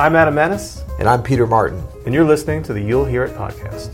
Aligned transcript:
I'm 0.00 0.16
Adam 0.16 0.34
Maness, 0.34 0.82
And 0.98 1.06
I'm 1.06 1.22
Peter 1.22 1.46
Martin. 1.46 1.86
and 2.06 2.14
you're 2.14 2.24
listening 2.24 2.62
to 2.62 2.72
the 2.72 2.80
You'll 2.80 3.04
Hear 3.04 3.22
It 3.24 3.36
podcast. 3.36 3.90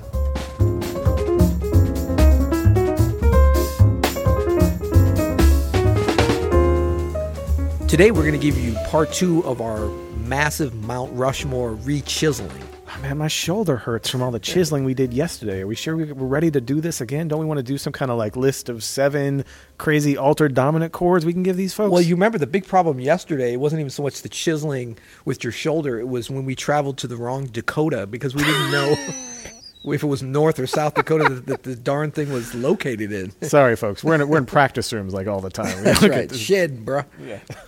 Today 7.89 8.13
we're 8.13 8.23
going 8.23 8.33
to 8.33 8.39
give 8.39 8.57
you 8.57 8.75
part 8.87 9.13
two 9.13 9.45
of 9.45 9.61
our 9.61 9.89
massive 10.29 10.75
Mount 10.75 11.13
Rushmore 11.13 11.73
re-chiseling. 11.73 12.63
Oh, 12.63 12.76
man, 13.09 13.19
my 13.19 13.29
shoulder 13.29 13.77
hurts 13.77 14.09
from 14.11 14.21
all 14.23 14.31
the 14.33 14.41
chiseling 14.41 14.85
we 14.85 14.93
did 14.95 15.15
yesterday. 15.15 15.61
Are 15.61 15.67
we 15.67 15.77
sure 15.77 15.97
we- 15.97 16.11
we're 16.13 16.27
ready 16.27 16.51
to 16.51 16.61
do 16.61 16.81
this 16.81 17.01
again? 17.01 17.29
Don't 17.29 17.39
we 17.39 17.47
want 17.47 17.59
to 17.59 17.63
do 17.63 17.79
some 17.79 17.93
kind 17.93 18.11
of 18.11 18.19
like 18.19 18.37
list 18.37 18.69
of 18.69 18.83
seven 18.83 19.45
crazy 19.79 20.17
altered 20.17 20.55
dominant 20.55 20.93
chords 20.93 21.25
we 21.25 21.33
can 21.33 21.43
give 21.45 21.57
these 21.57 21.73
folks? 21.73 21.93
Well, 21.93 22.03
you 22.03 22.15
remember 22.15 22.39
the 22.39 22.47
big 22.49 22.67
problem 22.67 22.99
yesterday. 22.99 23.53
It 23.53 23.61
wasn't 23.61 23.81
even 23.81 23.91
so 23.91 24.03
much 24.03 24.23
the 24.23 24.29
chiseling 24.29 24.99
with 25.25 25.45
your 25.45 25.53
shoulder. 25.53 26.01
It 26.01 26.09
was 26.09 26.31
when 26.31 26.45
we 26.45 26.55
traveled 26.57 26.99
to 26.99 27.07
the 27.07 27.17
wrong 27.17 27.47
Dakota 27.47 28.07
because 28.09 28.35
we 28.35 28.43
didn't 28.43 28.73
know 28.73 28.97
if 29.95 30.03
it 30.03 30.07
was 30.07 30.23
North 30.23 30.59
or 30.59 30.67
South 30.67 30.95
Dakota 30.95 31.29
that, 31.29 31.47
that 31.47 31.63
the 31.63 31.77
darn 31.77 32.11
thing 32.11 32.33
was 32.33 32.55
located 32.55 33.13
in. 33.13 33.31
Sorry, 33.49 33.77
folks. 33.77 34.03
We're 34.03 34.17
in 34.17 34.29
we're 34.29 34.39
in 34.39 34.47
practice 34.47 34.93
rooms 34.93 35.15
like 35.15 35.27
all 35.27 35.41
the 35.41 35.51
time. 35.51 35.85
That's 35.85 36.03
right, 36.03 36.29
this- 36.29 36.39
shed, 36.39 36.85
bro. 36.85 37.03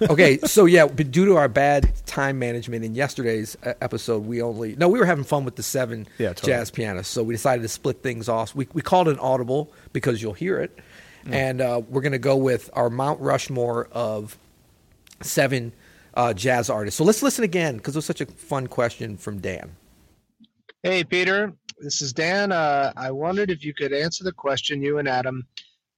okay, 0.02 0.38
so 0.44 0.64
yeah, 0.64 0.86
but 0.86 1.10
due 1.10 1.26
to 1.26 1.36
our 1.36 1.48
bad 1.48 1.90
time 2.06 2.38
management 2.38 2.84
in 2.84 2.94
yesterday's 2.94 3.56
uh, 3.64 3.74
episode, 3.80 4.24
we 4.26 4.42
only 4.42 4.74
no, 4.76 4.88
we 4.88 4.98
were 4.98 5.06
having 5.06 5.24
fun 5.24 5.44
with 5.44 5.56
the 5.56 5.62
seven 5.62 6.06
Yeah, 6.18 6.28
totally. 6.28 6.52
jazz 6.52 6.70
pianists, 6.70 7.12
so 7.12 7.22
we 7.22 7.34
decided 7.34 7.62
to 7.62 7.68
split 7.68 8.02
things 8.02 8.28
off. 8.28 8.54
We 8.54 8.68
we 8.72 8.82
called 8.82 9.08
it 9.08 9.12
an 9.12 9.18
audible 9.20 9.72
because 9.92 10.20
you'll 10.22 10.32
hear 10.34 10.60
it, 10.60 10.78
Mm. 11.24 11.32
and 11.34 11.60
uh, 11.60 11.82
we're 11.88 12.00
going 12.02 12.12
to 12.12 12.18
go 12.18 12.36
with 12.36 12.70
our 12.74 12.88
Mount 12.90 13.20
Rushmore 13.20 13.88
of 13.90 14.38
seven 15.20 15.72
uh, 16.14 16.32
jazz 16.32 16.70
artists. 16.70 16.96
So 16.96 17.02
let's 17.04 17.22
listen 17.24 17.42
again 17.44 17.76
because 17.76 17.94
it 17.96 17.98
was 17.98 18.06
such 18.06 18.20
a 18.20 18.26
fun 18.26 18.66
question 18.68 19.16
from 19.16 19.40
Dan. 19.40 19.72
Hey, 20.84 21.02
Peter. 21.02 21.52
This 21.80 22.02
is 22.02 22.12
Dan. 22.12 22.52
Uh, 22.52 22.92
I 22.96 23.10
wondered 23.10 23.50
if 23.50 23.64
you 23.64 23.72
could 23.72 23.92
answer 23.92 24.24
the 24.24 24.32
question, 24.32 24.82
you 24.82 24.98
and 24.98 25.08
Adam. 25.08 25.46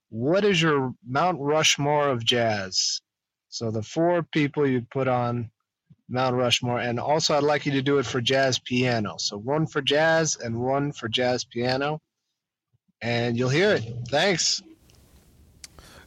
What 0.09 0.45
is 0.45 0.61
your 0.61 0.93
Mount 1.07 1.39
Rushmore 1.39 2.09
of 2.09 2.23
jazz? 2.23 3.01
So 3.49 3.71
the 3.71 3.81
four 3.81 4.23
people 4.23 4.67
you 4.67 4.85
put 4.91 5.07
on 5.07 5.49
Mount 6.07 6.35
Rushmore, 6.35 6.79
and 6.79 6.99
also 6.99 7.35
I'd 7.35 7.43
like 7.43 7.65
you 7.65 7.71
to 7.73 7.81
do 7.81 7.97
it 7.97 8.05
for 8.05 8.21
jazz 8.21 8.59
piano. 8.59 9.15
So 9.17 9.37
one 9.37 9.65
for 9.65 9.81
jazz 9.81 10.37
and 10.37 10.59
one 10.59 10.91
for 10.91 11.07
jazz 11.07 11.45
piano, 11.45 12.01
and 13.01 13.37
you'll 13.37 13.49
hear 13.49 13.73
it. 13.73 13.83
Thanks. 14.09 14.61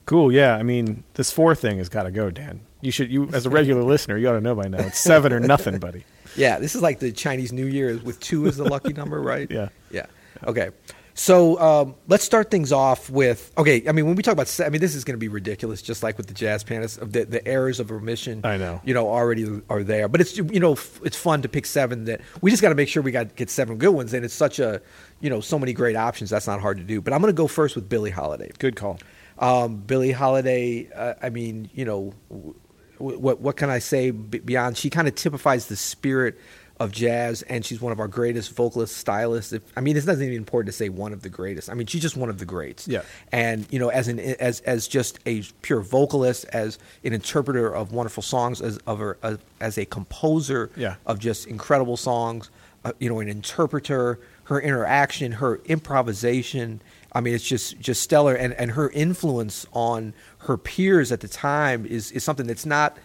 Cool. 0.07 0.31
Yeah. 0.31 0.57
I 0.57 0.63
mean, 0.63 1.05
this 1.15 1.31
four 1.31 1.55
thing 1.55 1.79
has 1.79 1.89
got 1.89 2.03
to 2.05 2.11
go, 2.11 2.31
Dan. 2.31 2.61
You 2.83 2.91
should. 2.91 3.11
You 3.11 3.31
as 3.33 3.47
a 3.47 3.51
regular 3.51 3.83
listener, 3.83 4.19
you 4.19 4.29
ought 4.29 4.35
to 4.35 4.41
know 4.43 4.55
by 4.55 4.69
now. 4.69 4.79
It's 4.79 5.01
seven 5.01 5.33
or 5.33 5.41
nothing, 5.41 5.79
buddy. 5.79 6.05
Yeah, 6.37 6.59
this 6.59 6.75
is 6.75 6.83
like 6.83 6.99
the 6.99 7.13
Chinese 7.13 7.53
New 7.53 7.67
Year 7.67 7.99
with 8.03 8.21
two 8.21 8.47
as 8.47 8.57
the 8.57 8.65
lucky 8.65 8.93
number, 9.01 9.21
right? 9.21 9.51
Yeah. 9.51 9.69
Yeah. 9.91 10.07
Okay. 10.47 10.71
So 11.17 11.61
um, 11.61 11.95
let's 12.09 12.25
start 12.25 12.51
things 12.51 12.73
off 12.73 13.09
with 13.09 13.53
okay. 13.57 13.89
I 13.89 13.93
mean, 13.93 14.05
when 14.07 14.17
we 14.17 14.23
talk 14.25 14.33
about, 14.33 14.53
I 14.61 14.69
mean, 14.69 14.81
this 14.81 14.97
is 14.97 15.05
going 15.05 15.15
to 15.15 15.19
be 15.21 15.29
ridiculous, 15.29 15.81
just 15.81 16.03
like 16.03 16.17
with 16.17 16.27
the 16.27 16.35
jazz 16.35 16.65
pianists. 16.65 16.99
Of 16.99 17.13
the, 17.13 17.25
the 17.25 17.47
errors 17.47 17.79
of 17.79 17.93
omission, 17.93 18.41
I 18.43 18.57
know. 18.57 18.81
you 18.85 18.95
know, 18.95 19.09
already 19.09 19.63
are 19.71 19.85
there. 19.85 20.09
But 20.09 20.21
it's 20.23 20.37
you 20.37 20.59
know, 20.59 20.73
f- 20.73 21.01
it's 21.05 21.17
fun 21.17 21.43
to 21.43 21.49
pick 21.49 21.67
seven. 21.67 22.07
That 22.07 22.21
we 22.41 22.51
just 22.51 22.63
got 22.63 22.71
to 22.71 22.75
make 22.75 22.89
sure 22.89 23.01
we 23.01 23.13
got 23.13 23.37
get 23.37 23.49
seven 23.49 23.79
good 23.79 23.93
ones. 23.93 24.13
And 24.13 24.25
it's 24.25 24.35
such 24.35 24.59
a, 24.59 24.83
you 25.21 25.31
know, 25.31 25.41
so 25.41 25.57
many 25.57 25.73
great 25.73 25.95
options. 25.95 26.31
That's 26.31 26.49
not 26.49 26.61
hard 26.61 26.79
to 26.79 26.83
do. 26.85 27.01
But 27.01 27.13
I'm 27.13 27.21
going 27.21 27.33
to 27.33 27.37
go 27.37 27.47
first 27.47 27.77
with 27.77 27.89
Billie 27.89 28.11
Holiday. 28.11 28.51
Good 28.59 28.75
call. 28.75 28.99
Um, 29.39 29.77
Billie 29.77 30.11
Holiday, 30.13 30.89
uh, 30.95 31.15
I 31.23 31.31
mean, 31.31 31.71
you 31.75 31.85
know, 31.85 32.13
w- 32.29 32.55
what 32.99 33.41
what 33.41 33.57
can 33.57 33.71
I 33.71 33.79
say 33.79 34.11
beyond? 34.11 34.77
She 34.77 34.91
kind 34.91 35.09
of 35.09 35.15
typifies 35.15 35.67
the 35.67 35.77
spirit 35.77 36.39
of 36.81 36.91
jazz, 36.91 37.43
and 37.43 37.65
she's 37.65 37.81
one 37.81 37.93
of 37.93 38.01
our 38.01 38.09
greatest 38.09 38.53
vocalist 38.57 38.97
stylists. 38.97 39.53
If, 39.53 39.63
I 39.77 39.81
mean, 39.81 39.97
it's 39.97 40.07
not 40.07 40.17
even 40.17 40.33
important 40.35 40.67
to 40.67 40.77
say 40.77 40.89
one 40.89 41.13
of 41.13 41.23
the 41.23 41.29
greatest. 41.29 41.71
I 41.71 41.75
mean, 41.75 41.87
she's 41.87 42.03
just 42.03 42.17
one 42.17 42.29
of 42.29 42.39
the 42.39 42.45
greats. 42.45 42.89
Yeah. 42.89 43.03
And 43.31 43.65
you 43.71 43.79
know, 43.79 43.91
as 43.91 44.09
an 44.09 44.19
as 44.19 44.61
as 44.63 44.89
just 44.89 45.21
a 45.25 45.43
pure 45.63 45.81
vocalist, 45.81 46.47
as 46.53 46.79
an 47.05 47.13
interpreter 47.13 47.73
of 47.73 47.93
wonderful 47.93 48.25
songs, 48.25 48.61
as 48.61 48.79
of 48.87 48.99
her, 48.99 49.19
as, 49.23 49.39
as 49.61 49.79
a 49.79 49.85
composer 49.85 50.71
Yeah. 50.77 50.97
of 51.07 51.19
just 51.21 51.47
incredible 51.47 51.97
songs. 51.97 52.51
Uh, 52.85 52.93
you 52.99 53.09
know, 53.09 53.19
an 53.21 53.29
interpreter, 53.29 54.19
her 54.45 54.61
interaction, 54.61 55.33
her 55.33 55.59
improvisation. 55.65 56.83
I 57.15 57.21
mean, 57.21 57.35
it's 57.35 57.47
just 57.47 57.79
just 57.81 58.03
stellar, 58.03 58.35
and 58.35 58.53
and 58.55 58.73
her 58.73 58.91
influence 58.91 59.67
on 59.73 60.15
her 60.41 60.57
peers 60.57 61.13
at 61.13 61.21
the 61.21 61.29
time 61.29 61.87
is 61.87 62.11
is 62.13 62.25
something 62.25 62.47
that's 62.47 62.67
not 62.67 62.97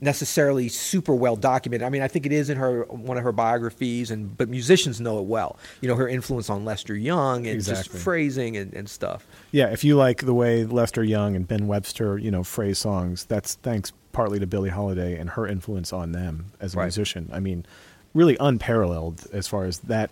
necessarily 0.00 0.68
super 0.68 1.14
well 1.14 1.36
documented. 1.36 1.86
I 1.86 1.90
mean, 1.90 2.02
I 2.02 2.08
think 2.08 2.26
it 2.26 2.32
is 2.32 2.50
in 2.50 2.56
her 2.58 2.82
one 2.84 3.16
of 3.16 3.22
her 3.22 3.30
biographies, 3.32 4.10
and 4.10 4.36
but 4.36 4.48
musicians 4.48 5.00
know 5.00 5.18
it 5.20 5.26
well. 5.26 5.56
You 5.80 5.88
know, 5.88 5.94
her 5.94 6.08
influence 6.08 6.50
on 6.50 6.64
Lester 6.64 6.96
Young 6.96 7.46
and 7.46 7.54
Exactly. 7.54 7.84
just 7.92 8.04
phrasing 8.04 8.56
and, 8.56 8.74
and 8.74 8.88
stuff. 8.90 9.26
Yeah, 9.52 9.66
if 9.68 9.84
you 9.84 9.96
like 9.96 10.24
the 10.26 10.34
way 10.34 10.64
Lester 10.64 11.04
Young 11.04 11.36
and 11.36 11.46
Ben 11.46 11.68
Webster, 11.68 12.18
you 12.18 12.30
know, 12.32 12.42
phrase 12.42 12.78
songs, 12.78 13.24
that's 13.26 13.54
thanks 13.56 13.92
partly 14.10 14.40
to 14.40 14.46
Billie 14.46 14.70
Holiday 14.70 15.16
and 15.16 15.30
her 15.30 15.46
influence 15.46 15.92
on 15.92 16.10
them 16.12 16.46
as 16.60 16.74
a 16.74 16.78
Right. 16.78 16.84
musician. 16.86 17.30
I 17.32 17.38
mean, 17.38 17.64
really 18.12 18.36
unparalleled 18.40 19.26
as 19.32 19.46
far 19.46 19.64
as 19.66 19.78
that. 19.80 20.10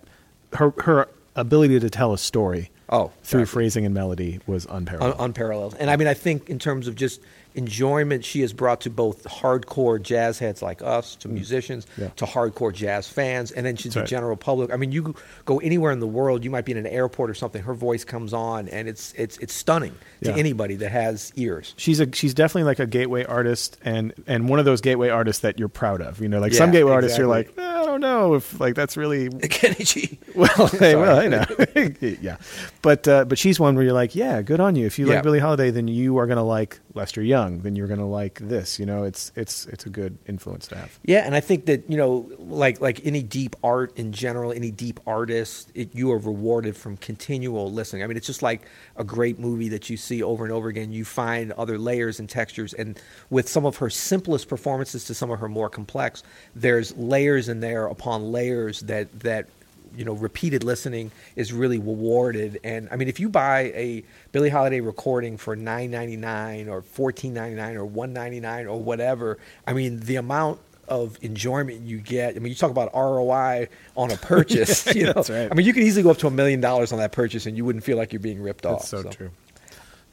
Her 0.53 0.73
her 0.83 1.07
ability 1.35 1.79
to 1.79 1.89
tell 1.89 2.11
a 2.13 2.17
story 2.17 2.69
Oh, 2.91 3.11
through 3.23 3.41
exactly. 3.41 3.45
phrasing 3.45 3.85
and 3.85 3.93
melody 3.95 4.39
was 4.47 4.65
unparalleled. 4.69 5.13
Un- 5.17 5.25
unparalleled. 5.25 5.77
And 5.79 5.89
I 5.89 5.95
mean, 5.95 6.07
I 6.09 6.13
think 6.13 6.49
in 6.49 6.59
terms 6.59 6.87
of 6.87 6.95
just 6.95 7.21
enjoyment, 7.55 8.23
she 8.23 8.41
has 8.41 8.53
brought 8.53 8.81
to 8.81 8.89
both 8.89 9.23
hardcore 9.25 10.01
jazz 10.01 10.39
heads 10.39 10.61
like 10.61 10.81
us, 10.81 11.15
to 11.17 11.27
musicians, 11.27 11.85
Mm. 11.97 12.01
Yeah. 12.01 12.07
to 12.17 12.25
hardcore 12.25 12.73
jazz 12.73 13.07
fans, 13.07 13.51
and 13.51 13.65
then 13.65 13.75
to 13.77 13.89
the 13.89 13.99
right. 14.01 14.07
general 14.09 14.35
public. 14.37 14.71
I 14.73 14.77
mean, 14.77 14.91
you 14.91 15.15
go 15.45 15.59
anywhere 15.59 15.91
in 15.91 15.99
the 15.99 16.07
world, 16.07 16.43
you 16.43 16.49
might 16.49 16.65
be 16.65 16.71
in 16.71 16.77
an 16.77 16.87
airport 16.87 17.29
or 17.29 17.33
something, 17.33 17.61
her 17.63 17.73
voice 17.73 18.03
comes 18.03 18.33
on, 18.33 18.67
and 18.69 18.87
it's 18.87 19.13
it's 19.17 19.37
it's 19.37 19.53
stunning 19.53 19.93
to 20.23 20.29
Yeah. 20.31 20.37
anybody 20.37 20.75
that 20.75 20.89
has 20.91 21.31
ears. 21.35 21.73
she's 21.77 21.99
a 21.99 22.07
she's 22.13 22.33
definitely 22.33 22.63
like 22.63 22.79
a 22.79 22.87
gateway 22.87 23.23
artist 23.25 23.77
and 23.83 24.13
and 24.27 24.47
one 24.49 24.59
of 24.59 24.65
those 24.65 24.81
gateway 24.81 25.09
artists 25.09 25.41
that 25.41 25.59
you're 25.59 25.67
proud 25.67 26.01
of. 26.01 26.21
You 26.21 26.29
know, 26.29 26.39
like 26.39 26.53
some 26.53 26.69
Yeah, 26.69 26.79
gateway 26.79 26.91
artists, 26.93 27.17
you're 27.17 27.27
like, 27.27 27.53
"Eh, 27.57 27.61
don't 27.91 28.01
know 28.01 28.33
if 28.35 28.59
like 28.59 28.75
that's 28.75 28.97
really 28.97 29.29
Kenny 29.49 29.83
G. 29.83 30.17
Well, 30.35 30.67
hey, 30.67 30.95
well, 30.95 31.19
I 31.19 31.27
know. 31.27 31.43
yeah, 32.21 32.37
but 32.81 33.05
uh, 33.07 33.25
but 33.25 33.37
she's 33.37 33.59
one 33.59 33.75
where 33.75 33.83
you're 33.83 33.93
like, 33.93 34.15
yeah, 34.15 34.41
good 34.41 34.61
on 34.61 34.75
you. 34.77 34.85
If 34.85 34.97
you 34.97 35.07
Yeah. 35.07 35.15
like 35.15 35.23
Billie 35.23 35.39
Holiday, 35.39 35.71
then 35.71 35.87
you 35.89 36.17
are 36.19 36.25
gonna 36.25 36.43
like 36.45 36.79
Lester 36.93 37.21
Young. 37.21 37.59
Then 37.59 37.75
you're 37.75 37.87
gonna 37.87 38.07
like 38.07 38.39
this. 38.39 38.79
You 38.79 38.85
know, 38.85 39.03
it's 39.03 39.31
it's 39.35 39.65
it's 39.67 39.85
a 39.85 39.89
good 39.89 40.17
influence 40.27 40.67
to 40.67 40.77
have. 40.77 40.99
Yeah, 41.03 41.25
and 41.25 41.35
I 41.35 41.39
think 41.39 41.65
that 41.65 41.89
you 41.89 41.97
know, 41.97 42.29
like 42.39 42.81
like 42.81 43.05
any 43.05 43.23
deep 43.23 43.55
art 43.63 43.97
in 43.97 44.11
general, 44.11 44.51
any 44.51 44.71
deep 44.71 44.99
artist, 45.05 45.71
it, 45.73 45.93
you 45.95 46.11
are 46.11 46.17
rewarded 46.17 46.75
from 46.75 46.97
continual 46.97 47.71
listening. 47.71 48.03
I 48.03 48.07
mean, 48.07 48.17
it's 48.17 48.27
just 48.27 48.41
like 48.41 48.61
a 48.97 49.03
great 49.03 49.39
movie 49.39 49.69
that 49.69 49.89
you 49.89 49.97
see 49.97 50.23
over 50.23 50.43
and 50.43 50.53
over 50.53 50.67
again. 50.67 50.91
You 50.91 51.05
find 51.05 51.51
other 51.53 51.77
layers 51.77 52.19
and 52.19 52.29
textures, 52.29 52.73
and 52.73 52.99
with 53.29 53.47
some 53.47 53.65
of 53.65 53.77
her 53.77 53.89
simplest 53.89 54.47
performances 54.47 55.05
to 55.05 55.13
some 55.13 55.31
of 55.31 55.39
her 55.39 55.49
more 55.49 55.69
complex, 55.69 56.23
there's 56.55 56.95
layers 56.97 57.49
in 57.49 57.59
there 57.59 57.87
upon 57.87 58.31
layers 58.31 58.81
that 58.81 59.19
that 59.21 59.47
you 59.95 60.05
know 60.05 60.13
repeated 60.13 60.63
listening 60.63 61.11
is 61.35 61.51
really 61.53 61.77
rewarded. 61.77 62.59
And 62.63 62.87
i 62.91 62.95
mean 62.95 63.07
if 63.07 63.19
you 63.19 63.29
buy 63.29 63.71
a 63.75 64.03
billie 64.31 64.49
holiday 64.49 64.79
recording 64.79 65.37
for 65.37 65.55
9.99 65.55 66.69
or 66.69 66.81
14.99 66.81 67.75
or 67.75 67.87
1.99 67.87 68.65
or 68.65 68.79
whatever 68.81 69.37
i 69.67 69.73
mean 69.73 69.99
the 70.01 70.15
amount 70.15 70.59
of 70.87 71.17
enjoyment 71.21 71.81
you 71.81 71.99
get 71.99 72.35
i 72.35 72.39
mean 72.39 72.49
you 72.49 72.55
talk 72.55 72.71
about 72.71 72.93
roi 72.93 73.67
on 73.95 74.11
a 74.11 74.17
purchase 74.33 74.93
you 74.95 75.05
know. 75.05 75.13
That's 75.13 75.29
right. 75.29 75.49
i 75.51 75.53
mean 75.53 75.65
you 75.65 75.73
could 75.73 75.83
easily 75.83 76.03
go 76.03 76.09
up 76.11 76.17
to 76.19 76.27
a 76.27 76.31
million 76.31 76.61
dollars 76.61 76.91
on 76.91 76.99
that 76.99 77.11
purchase 77.11 77.45
and 77.45 77.55
you 77.57 77.63
wouldn't 77.65 77.83
feel 77.83 77.97
like 77.97 78.11
you're 78.13 78.19
being 78.19 78.41
ripped 78.41 78.65
off 78.65 78.79
That's 78.79 78.89
so, 78.89 79.03
true. 79.03 79.31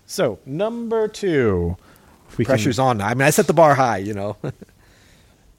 So 0.06 0.38
number 0.46 1.06
two, 1.08 1.76
we 2.36 2.44
can- 2.44 2.52
pressure's 2.52 2.78
on 2.78 3.00
i 3.00 3.14
mean 3.14 3.22
i 3.22 3.30
set 3.30 3.46
the 3.46 3.54
bar 3.54 3.74
high 3.74 3.98
you 3.98 4.14
know. 4.14 4.36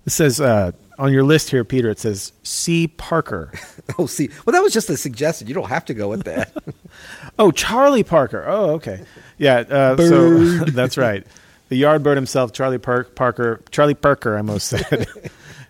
It 0.05 0.11
says 0.11 0.41
uh, 0.41 0.71
on 0.99 1.11
your 1.11 1.23
list 1.23 1.49
here, 1.49 1.63
Peter. 1.63 1.89
It 1.89 1.97
says 1.97 2.33
C. 2.43 2.87
Parker. 2.87 3.51
oh 3.97 4.05
see 4.05 4.29
well 4.45 4.53
that 4.53 4.61
was 4.61 4.73
just 4.73 4.89
a 4.89 4.97
suggestion 4.97 5.47
you 5.47 5.53
don't 5.55 5.69
have 5.69 5.85
to 5.85 5.93
go 5.95 6.07
with 6.09 6.25
that 6.25 6.53
Oh, 7.39 7.51
Charlie 7.51 8.03
Parker. 8.03 8.43
Oh, 8.47 8.71
okay. 8.71 9.03
Yeah. 9.37 9.59
Uh, 9.59 9.95
so 9.97 10.37
that's 10.65 10.97
right. 10.97 11.25
The 11.69 11.81
Yardbird 11.81 12.15
himself, 12.15 12.51
Charlie 12.51 12.77
per- 12.79 13.05
Parker. 13.05 13.61
Charlie 13.71 13.93
Parker, 13.93 14.37
I 14.37 14.41
most 14.41 14.67
said. 14.67 15.07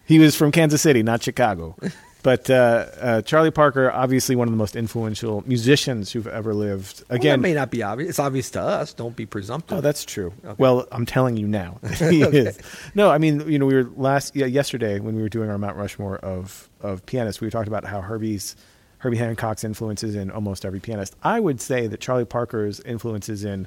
he 0.05 0.17
was 0.17 0.35
from 0.35 0.51
Kansas 0.51 0.81
City, 0.81 1.03
not 1.03 1.21
Chicago. 1.21 1.75
But 2.21 2.49
uh, 2.49 2.85
uh, 2.99 3.21
Charlie 3.21 3.51
Parker, 3.51 3.91
obviously 3.91 4.35
one 4.35 4.47
of 4.47 4.51
the 4.51 4.57
most 4.57 4.75
influential 4.75 5.43
musicians 5.47 6.11
who've 6.11 6.27
ever 6.27 6.53
lived. 6.53 7.03
Well, 7.09 7.15
Again, 7.17 7.39
that 7.39 7.47
may 7.47 7.53
not 7.53 7.71
be 7.71 7.81
obvious 7.81 8.09
it's 8.09 8.19
obvious 8.19 8.49
to 8.51 8.61
us 8.61 8.93
don't 8.93 9.15
be 9.15 9.25
presumptive 9.25 9.77
Oh, 9.77 9.81
that's 9.81 10.03
true. 10.03 10.33
Well, 10.57 10.87
I'm 10.91 11.05
telling 11.05 11.37
you 11.37 11.47
now. 11.47 11.79
he 12.09 12.21
is. 12.23 12.59
No, 12.93 13.09
I 13.09 13.17
mean, 13.19 13.49
you 13.49 13.57
know, 13.57 13.65
we 13.65 13.75
were 13.75 13.89
last 13.95 14.35
yeah, 14.35 14.47
yesterday 14.47 14.99
when 14.99 15.15
we 15.15 15.21
were 15.21 15.29
doing 15.29 15.49
our 15.49 15.57
Mount 15.57 15.77
Rushmore 15.77 16.17
of 16.17 16.69
of 16.81 17.05
pianists. 17.05 17.41
We 17.41 17.49
talked 17.49 17.67
about 17.67 17.85
how 17.85 18.01
Herbie's 18.01 18.55
Herbie 18.99 19.17
Hancock's 19.17 19.63
influences 19.63 20.15
in 20.15 20.29
almost 20.29 20.65
every 20.65 20.79
pianist. 20.81 21.15
I 21.23 21.39
would 21.39 21.61
say 21.61 21.87
that 21.87 22.01
Charlie 22.01 22.25
Parker's 22.25 22.81
influences 22.81 23.45
in 23.45 23.65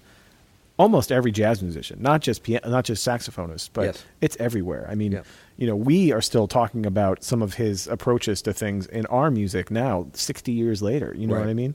almost 0.78 1.12
every 1.12 1.30
jazz 1.32 1.62
musician, 1.62 1.98
not 2.00 2.20
just 2.22 2.46
not 2.66 2.84
just 2.84 3.06
saxophonists, 3.06 3.68
but 3.72 3.82
Yes. 3.86 4.04
it's 4.20 4.36
everywhere. 4.40 4.86
I 4.90 4.94
mean, 4.94 5.12
Yeah. 5.12 5.22
you 5.56 5.66
know, 5.66 5.76
we 5.76 6.12
are 6.12 6.20
still 6.22 6.48
talking 6.48 6.86
about 6.86 7.22
some 7.22 7.42
of 7.42 7.54
his 7.54 7.86
approaches 7.86 8.42
to 8.42 8.52
things 8.52 8.86
in 8.86 9.06
our 9.06 9.30
music 9.30 9.70
now, 9.70 10.06
60 10.14 10.52
years 10.52 10.82
later. 10.82 11.14
You 11.16 11.26
know 11.26 11.34
Right. 11.34 11.40
what 11.40 11.50
I 11.50 11.54
mean? 11.54 11.74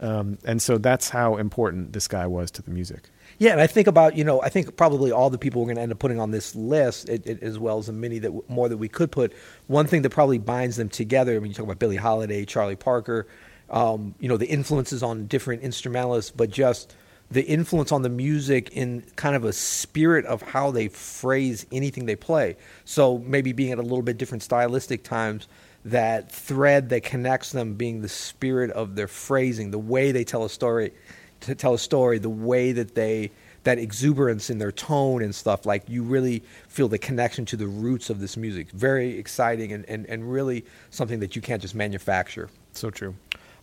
Um, 0.00 0.38
and 0.44 0.62
so 0.62 0.78
that's 0.78 1.08
how 1.08 1.36
important 1.36 1.92
this 1.92 2.06
guy 2.06 2.26
was 2.28 2.52
to 2.52 2.62
the 2.62 2.70
music. 2.70 3.10
Yeah, 3.38 3.50
and 3.52 3.60
I 3.60 3.66
think 3.66 3.88
about 3.88 4.16
you 4.16 4.22
know 4.24 4.40
I 4.42 4.48
think 4.48 4.76
probably 4.76 5.10
all 5.10 5.28
the 5.30 5.38
people 5.38 5.60
we're 5.60 5.66
going 5.66 5.76
to 5.76 5.82
end 5.82 5.92
up 5.92 5.98
putting 5.98 6.20
on 6.20 6.30
this 6.30 6.54
list, 6.54 7.08
it, 7.08 7.26
it, 7.26 7.42
as 7.42 7.58
well 7.58 7.78
as 7.78 7.86
the 7.86 7.92
many 7.92 8.18
that 8.20 8.28
w- 8.28 8.44
more 8.48 8.68
that 8.68 8.76
we 8.78 8.88
could 8.88 9.10
put. 9.10 9.32
One 9.66 9.86
thing 9.86 10.02
that 10.02 10.10
probably 10.10 10.38
binds 10.38 10.76
them 10.76 10.88
together. 10.88 11.34
I 11.34 11.40
mean, 11.40 11.50
you 11.50 11.54
talk 11.54 11.64
about 11.64 11.78
Billie 11.80 11.96
Holiday, 11.96 12.44
Charlie 12.44 12.76
Parker, 12.76 13.26
um, 13.70 14.14
you 14.20 14.28
know, 14.28 14.36
the 14.36 14.46
influences 14.46 15.02
on 15.02 15.26
different 15.26 15.62
instrumentalists, 15.62 16.30
but 16.30 16.50
just 16.50 16.94
the 17.30 17.42
influence 17.42 17.92
on 17.92 18.02
the 18.02 18.08
music 18.08 18.70
in 18.70 19.02
kind 19.16 19.36
of 19.36 19.44
a 19.44 19.52
spirit 19.52 20.24
of 20.24 20.40
how 20.40 20.70
they 20.70 20.88
phrase 20.88 21.66
anything 21.70 22.06
they 22.06 22.16
play. 22.16 22.56
So 22.84 23.18
maybe 23.18 23.52
being 23.52 23.72
at 23.72 23.78
a 23.78 23.82
little 23.82 24.02
bit 24.02 24.16
different 24.18 24.42
stylistic 24.42 25.04
times, 25.04 25.46
that 25.84 26.32
thread 26.32 26.88
that 26.88 27.04
connects 27.04 27.52
them 27.52 27.74
being 27.74 28.02
the 28.02 28.08
spirit 28.08 28.70
of 28.70 28.94
their 28.96 29.08
phrasing, 29.08 29.70
the 29.70 29.78
way 29.78 30.12
they 30.12 30.24
tell 30.24 30.44
a 30.44 30.50
story, 30.50 30.92
to 31.40 31.54
tell 31.54 31.74
a 31.74 31.78
story, 31.78 32.18
the 32.18 32.28
way 32.30 32.72
that 32.72 32.94
they 32.94 33.30
that 33.64 33.78
exuberance 33.78 34.48
in 34.48 34.58
their 34.58 34.72
tone 34.72 35.22
and 35.22 35.34
stuff 35.34 35.66
like 35.66 35.88
you 35.88 36.02
really 36.02 36.42
feel 36.68 36.88
the 36.88 36.98
connection 36.98 37.44
to 37.44 37.56
the 37.56 37.66
roots 37.66 38.08
of 38.08 38.20
this 38.20 38.36
music 38.36 38.70
very 38.70 39.18
exciting 39.18 39.72
and, 39.72 39.84
and, 39.86 40.06
and 40.06 40.32
really 40.32 40.64
something 40.90 41.20
that 41.20 41.36
you 41.36 41.42
can't 41.42 41.60
just 41.60 41.74
manufacture 41.74 42.48
So 42.72 42.88
true. 42.88 43.14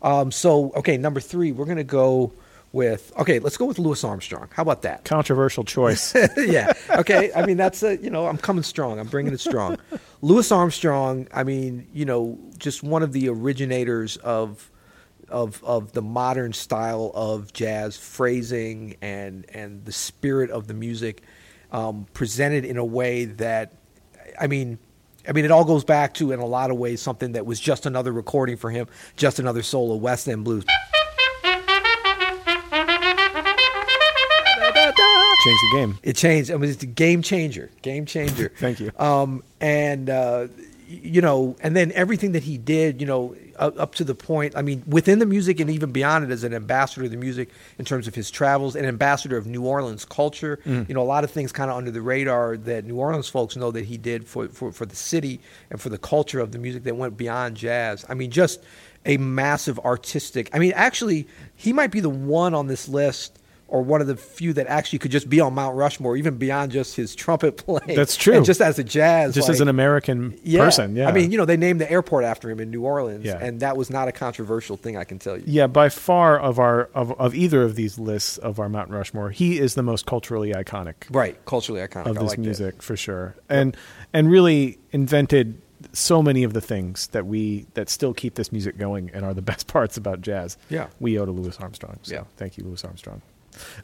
um, 0.03 0.31
so 0.31 0.71
okay 0.73 0.97
number 0.97 1.19
three 1.19 1.51
we're 1.51 1.65
going 1.65 1.77
to 1.77 1.83
go 1.83 2.33
with 2.75 3.12
okay 3.18 3.39
let's 3.39 3.57
go 3.57 3.66
with 3.66 3.80
louis 3.80 4.04
armstrong 4.04 4.48
how 4.54 4.62
about 4.62 4.81
that 4.81 5.06
Controversial 5.06 5.63
choice. 5.63 6.13
yeah. 6.38 6.74
Okay. 6.89 7.31
I 7.33 7.45
mean, 7.45 7.57
that's 7.57 7.83
a, 7.83 7.98
you 7.98 8.10
know, 8.10 8.27
I'm 8.27 8.38
coming 8.38 8.63
strong. 8.63 9.00
I'm 9.00 9.07
bringing 9.07 9.33
it 9.33 9.39
strong. 9.39 9.77
Louis 10.22 10.51
Armstrong. 10.51 11.27
I 11.33 11.44
mean, 11.44 11.88
you 11.94 12.06
know, 12.06 12.38
just 12.57 12.83
one 12.83 13.04
of 13.04 13.13
the 13.13 13.30
originators 13.30 14.18
of 14.18 14.72
of 15.30 15.63
of 15.63 15.94
the 15.94 16.01
modern 16.01 16.54
style 16.54 17.12
of 17.16 17.54
jazz 17.54 17.98
phrasing 17.98 18.98
and 19.01 19.45
and 19.50 19.86
the 19.86 19.92
spirit 19.92 20.50
of 20.50 20.68
the 20.68 20.74
music 20.74 21.22
um, 21.72 22.07
presented 22.13 22.66
in 22.66 22.77
a 22.77 22.86
way 22.86 23.25
that, 23.25 23.74
I 24.39 24.48
mean. 24.48 24.80
I 25.27 25.31
mean, 25.31 25.44
it 25.44 25.50
all 25.50 25.66
goes 25.66 25.83
back 25.83 26.13
to, 26.16 26.33
in 26.33 26.39
a 26.39 26.45
lot 26.45 26.69
of 26.69 26.77
ways, 26.77 27.01
something 27.01 27.31
that 27.31 27.48
was 27.48 27.60
just 27.60 27.88
another 27.88 28.12
recording 28.12 28.57
for 28.57 28.69
him, 28.69 28.86
just 29.16 29.39
another 29.39 29.63
solo 29.63 29.95
West 29.95 30.30
End 30.30 30.44
blues. 30.44 30.63
Change 35.45 35.59
the 35.62 35.77
game. 35.77 36.00
It 36.01 36.15
changed. 36.15 36.51
I 36.51 36.57
mean, 36.57 36.71
it's 36.71 36.81
a 36.81 36.88
game 36.88 37.21
changer. 37.21 37.69
Game 37.83 38.06
changer. 38.07 38.51
Thank 38.57 38.80
you. 38.80 38.92
Um, 38.97 39.44
and 39.62 40.09
uh, 40.09 40.47
you 40.88 41.21
know, 41.21 41.56
and 41.62 41.75
then 41.75 41.92
everything 41.94 42.31
that 42.31 42.44
he 42.44 42.57
did, 42.57 43.00
you 43.00 43.07
know, 43.07 43.36
up, 43.57 43.80
up 43.80 43.95
to 43.95 44.03
the 44.03 44.15
point. 44.15 44.56
I 44.56 44.62
mean, 44.62 44.83
within 44.88 45.19
the 45.19 45.25
music 45.25 45.59
and 45.59 45.69
even 45.69 45.92
beyond 45.92 46.25
it, 46.25 46.31
as 46.31 46.44
an 46.44 46.53
ambassador 46.53 47.06
of 47.06 47.12
the 47.12 47.18
music 47.18 47.50
in 47.77 47.86
terms 47.86 48.07
of 48.07 48.15
his 48.15 48.30
travels, 48.30 48.75
an 48.75 48.86
ambassador 48.86 49.38
of 49.38 49.47
New 49.47 49.63
Orleans 49.63 50.06
culture. 50.06 50.59
Mm. 50.65 50.88
You 50.89 50.95
know, 50.95 51.01
a 51.01 51.03
lot 51.03 51.24
of 51.24 51.31
things 51.31 51.51
kind 51.51 51.69
of 51.69 51.77
under 51.77 51.91
the 51.91 52.01
radar 52.01 52.57
that 52.57 52.86
New 52.86 52.98
Orleans 52.98 53.30
folks 53.30 53.56
know 53.56 53.71
that 53.71 53.86
he 53.86 53.98
did 53.98 54.27
for, 54.27 54.48
for 54.48 54.71
for 54.71 54.86
the 54.86 54.95
city 54.95 55.39
and 55.69 55.80
for 55.80 55.89
the 55.89 55.98
culture 55.98 56.39
of 56.39 56.51
the 56.51 56.57
music 56.57 56.83
that 56.83 56.95
went 56.95 57.18
beyond 57.18 57.56
jazz. 57.56 58.06
I 58.09 58.13
mean, 58.13 58.31
just 58.31 58.63
a 59.06 59.18
massive 59.18 59.80
artistic. 59.80 60.50
I 60.53 60.59
mean, 60.59 60.74
actually, 60.75 61.27
he 61.56 61.74
might 61.74 61.91
be 61.91 62.00
the 62.00 62.09
one 62.09 62.53
on 62.53 62.68
this 62.68 62.88
list. 62.88 63.39
Or 63.67 63.81
one 63.81 64.00
of 64.00 64.06
the 64.06 64.15
few 64.15 64.53
that 64.53 64.67
actually 64.67 65.00
could 65.00 65.09
just 65.09 65.27
be 65.27 65.39
on 65.41 65.56
Mount 65.56 65.75
Rushmore, 65.75 66.15
even 66.17 66.38
beyond 66.38 66.71
just 66.71 66.95
his 66.95 67.15
trumpet 67.15 67.57
playing. 67.65 67.95
That's 67.95 68.15
true. 68.15 68.35
And 68.35 68.45
just 68.45 68.62
as 68.62 68.77
a 68.77 68.83
jazz, 68.83 69.33
Just 69.33 69.50
as 69.50 69.59
an 69.59 69.67
American 69.67 70.39
yeah. 70.44 70.59
person. 70.63 70.95
Yeah. 70.95 71.09
I 71.09 71.12
mean, 71.12 71.31
you 71.31 71.38
know, 71.39 71.45
they 71.45 71.57
named 71.57 71.81
the 71.81 71.91
airport 71.91 72.25
after 72.25 72.47
him 72.50 72.59
in 72.59 72.69
New 72.69 72.83
Orleans, 72.83 73.25
Yeah. 73.25 73.39
and 73.44 73.59
that 73.62 73.75
was 73.75 73.89
not 73.89 74.07
a 74.07 74.12
controversial 74.12 74.77
thing, 74.77 74.97
I 74.97 75.03
can 75.03 75.17
tell 75.17 75.35
you. 75.35 75.44
Yeah, 75.47 75.65
by 75.65 75.89
far 75.89 76.38
of 76.39 76.59
our 76.59 76.91
of, 76.94 77.12
of 77.19 77.33
either 77.33 77.63
of 77.63 77.75
these 77.75 77.97
lists 77.97 78.38
of 78.38 78.59
our 78.59 78.69
Mount 78.69 78.91
Rushmore, 78.91 79.31
he 79.31 79.57
is 79.57 79.73
the 79.73 79.83
most 79.83 80.06
culturally 80.06 80.53
iconic 80.53 80.94
Right, 81.09 81.44
culturally 81.45 81.81
iconic. 81.81 82.06
of 82.06 82.15
this 82.15 82.23
like 82.23 82.35
that. 82.38 82.41
music 82.41 82.83
for 82.83 82.95
sure, 82.95 83.35
and 83.50 83.75
and 84.13 84.29
really 84.29 84.77
invented 84.91 85.59
so 85.91 86.21
many 86.21 86.44
of 86.44 86.53
the 86.53 86.62
things 86.62 87.07
that 87.07 87.25
we 87.25 87.65
that 87.73 87.89
still 87.89 88.13
keep 88.13 88.35
this 88.35 88.51
music 88.51 88.77
going 88.77 89.09
and 89.13 89.25
are 89.25 89.33
the 89.33 89.41
best 89.51 89.65
parts 89.67 89.97
about 89.97 90.21
jazz. 90.21 90.56
Yeah. 90.69 90.88
we 91.00 91.17
owe 91.17 91.25
to 91.25 91.31
Louis 91.31 91.57
Armstrong. 91.59 91.97
So 92.03 92.13
Yeah. 92.13 92.23
thank 92.38 92.57
you, 92.59 92.63
Louis 92.63 92.83
Armstrong. 92.85 93.23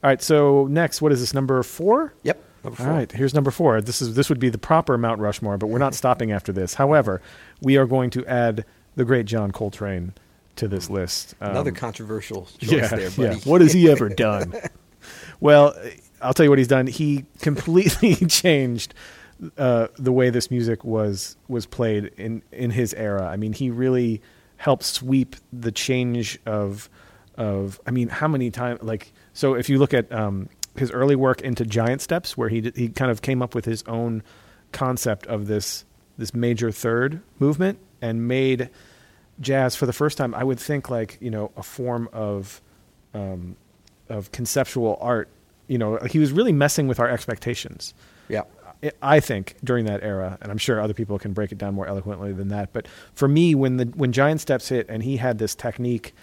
All 0.03 0.09
right, 0.09 0.21
so 0.21 0.68
next, 0.68 1.01
what 1.01 1.12
is 1.12 1.19
this 1.19 1.33
number 1.33 1.62
four? 1.63 2.13
Yep. 2.23 2.44
All 2.63 2.71
right, 2.85 3.12
here's 3.12 3.33
number 3.33 3.50
four. 3.50 3.81
This 3.81 4.01
is 4.03 4.13
this 4.13 4.29
would 4.29 4.39
be 4.39 4.50
the 4.50 4.57
proper 4.59 4.95
Mount 4.97 5.19
Rushmore, 5.19 5.57
but 5.57 5.68
we're 5.68 5.79
not 5.79 5.95
stopping 5.95 6.31
after 6.31 6.51
this. 6.51 6.75
However, 6.75 7.19
we 7.62 7.75
are 7.77 7.88
going 7.88 8.12
to 8.12 8.25
add 8.27 8.65
the 8.95 9.03
great 9.03 9.25
John 9.25 9.51
Coltrane 9.51 10.13
to 10.57 10.68
this 10.68 10.88
list. 10.89 11.33
Another 11.39 11.71
Um, 11.71 11.75
controversial 11.75 12.47
choice 12.59 12.71
yeah, 12.71 12.88
there, 12.88 13.09
buddy. 13.09 13.35
yeah. 13.38 13.41
What 13.45 13.62
has 13.62 13.73
he 13.73 13.89
ever 13.89 14.09
done? 14.27 14.53
well, 15.39 15.74
I'll 16.21 16.33
tell 16.33 16.44
you 16.44 16.50
what 16.51 16.59
he's 16.59 16.67
done. 16.67 16.85
He 16.88 17.25
completely 17.41 18.15
changed 18.27 18.94
uh, 19.57 19.88
the 19.97 20.12
way 20.12 20.29
this 20.29 20.51
music 20.51 20.83
was 20.83 21.35
was 21.47 21.65
played 21.65 22.12
in 22.17 22.44
in 22.51 22.69
his 22.71 22.94
era. 22.94 23.25
I 23.27 23.38
mean, 23.38 23.53
he 23.53 23.71
really 23.71 24.21
helped 24.57 24.83
sweep 24.83 25.35
the 25.51 25.71
change 25.71 26.38
of 26.45 26.89
of. 27.35 27.79
I 27.88 27.91
mean, 27.91 28.09
how 28.09 28.27
many 28.27 28.51
times? 28.51 28.83
Like, 28.83 29.12
so 29.33 29.53
if 29.53 29.69
you 29.69 29.77
look 29.77 29.93
at 29.93 30.11
um, 30.11 30.49
his 30.75 30.91
early 30.91 31.15
work 31.15 31.41
into 31.41 31.65
Giant 31.65 32.01
Steps, 32.01 32.37
where 32.37 32.49
he 32.49 32.71
he 32.75 32.89
kind 32.89 33.11
of 33.11 33.21
came 33.21 33.41
up 33.41 33.53
with 33.55 33.65
his 33.65 33.83
own 33.87 34.23
concept 34.71 35.25
of 35.27 35.47
this 35.47 35.85
this 36.17 36.33
major 36.33 36.71
third 36.71 37.21
movement 37.39 37.79
and 38.01 38.27
made 38.27 38.69
jazz 39.39 39.75
for 39.75 39.85
the 39.85 39.93
first 39.93 40.17
time. 40.17 40.33
I 40.35 40.43
would 40.43 40.59
think 40.59 40.89
like 40.89 41.17
you 41.21 41.31
know 41.31 41.51
a 41.57 41.63
form 41.63 42.09
of 42.13 42.61
um, 43.13 43.55
of 44.09 44.31
conceptual 44.31 44.97
art. 45.01 45.29
You 45.67 45.77
know, 45.77 45.97
he 46.09 46.19
was 46.19 46.31
really 46.33 46.51
messing 46.51 46.87
with 46.89 46.99
our 46.99 47.07
expectations. 47.09 47.93
Yeah. 48.27 48.41
I- 48.83 48.91
I 49.01 49.19
think 49.19 49.55
during 49.63 49.85
that 49.85 50.01
era, 50.03 50.37
and 50.41 50.51
I'm 50.51 50.57
sure 50.57 50.81
other 50.81 50.93
people 50.95 51.19
can 51.19 51.33
break 51.33 51.51
it 51.51 51.57
down 51.59 51.75
more 51.75 51.85
eloquently 51.87 52.33
than 52.33 52.47
that. 52.47 52.73
But 52.73 52.87
for 53.13 53.27
me, 53.27 53.53
when 53.55 53.77
the 53.77 53.85
when 53.85 54.11
Giant 54.11 54.41
Steps 54.41 54.69
hit 54.69 54.88
and 54.89 55.03
he 55.03 55.17
had 55.17 55.38
this 55.38 55.53
technique, 55.53 56.15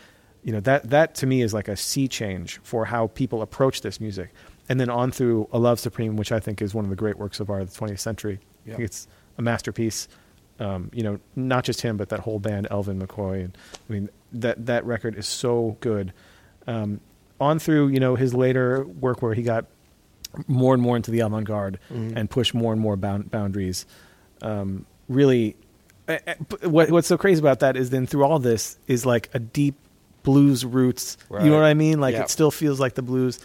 you 0.42 0.52
know 0.52 0.60
that 0.60 0.90
that 0.90 1.14
to 1.16 1.26
me 1.26 1.42
is 1.42 1.52
like 1.54 1.68
a 1.68 1.76
sea 1.76 2.08
change 2.08 2.58
for 2.62 2.84
how 2.86 3.08
people 3.08 3.42
approach 3.42 3.80
this 3.82 4.00
music. 4.00 4.32
And 4.70 4.78
then 4.78 4.90
on 4.90 5.10
through 5.10 5.48
A 5.52 5.58
Love 5.58 5.80
Supreme, 5.80 6.16
which 6.16 6.30
I 6.30 6.40
think 6.40 6.60
is 6.60 6.74
one 6.74 6.84
of 6.84 6.90
the 6.90 6.96
great 6.96 7.16
works 7.16 7.40
of 7.40 7.48
art 7.48 7.62
of 7.62 7.72
the 7.72 7.78
20th 7.86 8.00
century. 8.00 8.38
I 8.66 8.70
think 8.70 8.80
it's 8.84 9.08
a 9.38 9.42
masterpiece. 9.42 10.08
Um, 10.60 10.90
you 10.92 11.02
know, 11.02 11.18
not 11.36 11.64
just 11.64 11.80
him, 11.80 11.96
but 11.96 12.08
that 12.10 12.20
whole 12.20 12.38
band, 12.38 12.66
Elvin 12.70 13.00
McCoy, 13.00 13.44
and 13.44 13.56
I 13.88 13.92
mean 13.92 14.10
that 14.32 14.66
that 14.66 14.84
record 14.84 15.14
is 15.16 15.26
so 15.26 15.76
good. 15.80 16.12
Um, 16.66 17.00
on 17.40 17.58
through, 17.60 17.88
you 17.88 18.00
know, 18.00 18.14
his 18.16 18.34
later 18.34 18.84
work 18.84 19.22
where 19.22 19.32
he 19.34 19.42
got 19.42 19.66
more 20.46 20.74
and 20.74 20.82
more 20.82 20.96
into 20.96 21.10
the 21.10 21.20
avant-garde 21.20 21.78
Mhm. 21.90 22.14
and 22.16 22.28
pushed 22.28 22.52
more 22.54 22.72
and 22.72 22.80
more 22.82 22.96
bound, 22.96 23.30
boundaries. 23.30 23.86
Um, 24.42 24.84
really, 25.08 25.56
eh, 26.08 26.18
eh, 26.26 26.34
what, 26.66 26.90
what's 26.90 27.06
so 27.08 27.16
crazy 27.16 27.38
about 27.40 27.60
that 27.60 27.76
is 27.76 27.90
then 27.90 28.06
through 28.06 28.24
all 28.24 28.38
this 28.38 28.76
is 28.88 29.06
like 29.06 29.30
a 29.32 29.38
deep 29.38 29.76
blues 30.28 30.64
roots. 30.64 31.16
You 31.30 31.50
know 31.50 31.54
what 31.56 31.64
I 31.64 31.72
mean? 31.74 32.00
Like 32.00 32.14
Yeah. 32.14 32.22
it 32.22 32.30
still 32.30 32.50
feels 32.50 32.78
like 32.78 32.94
the 32.94 33.02
blues. 33.02 33.38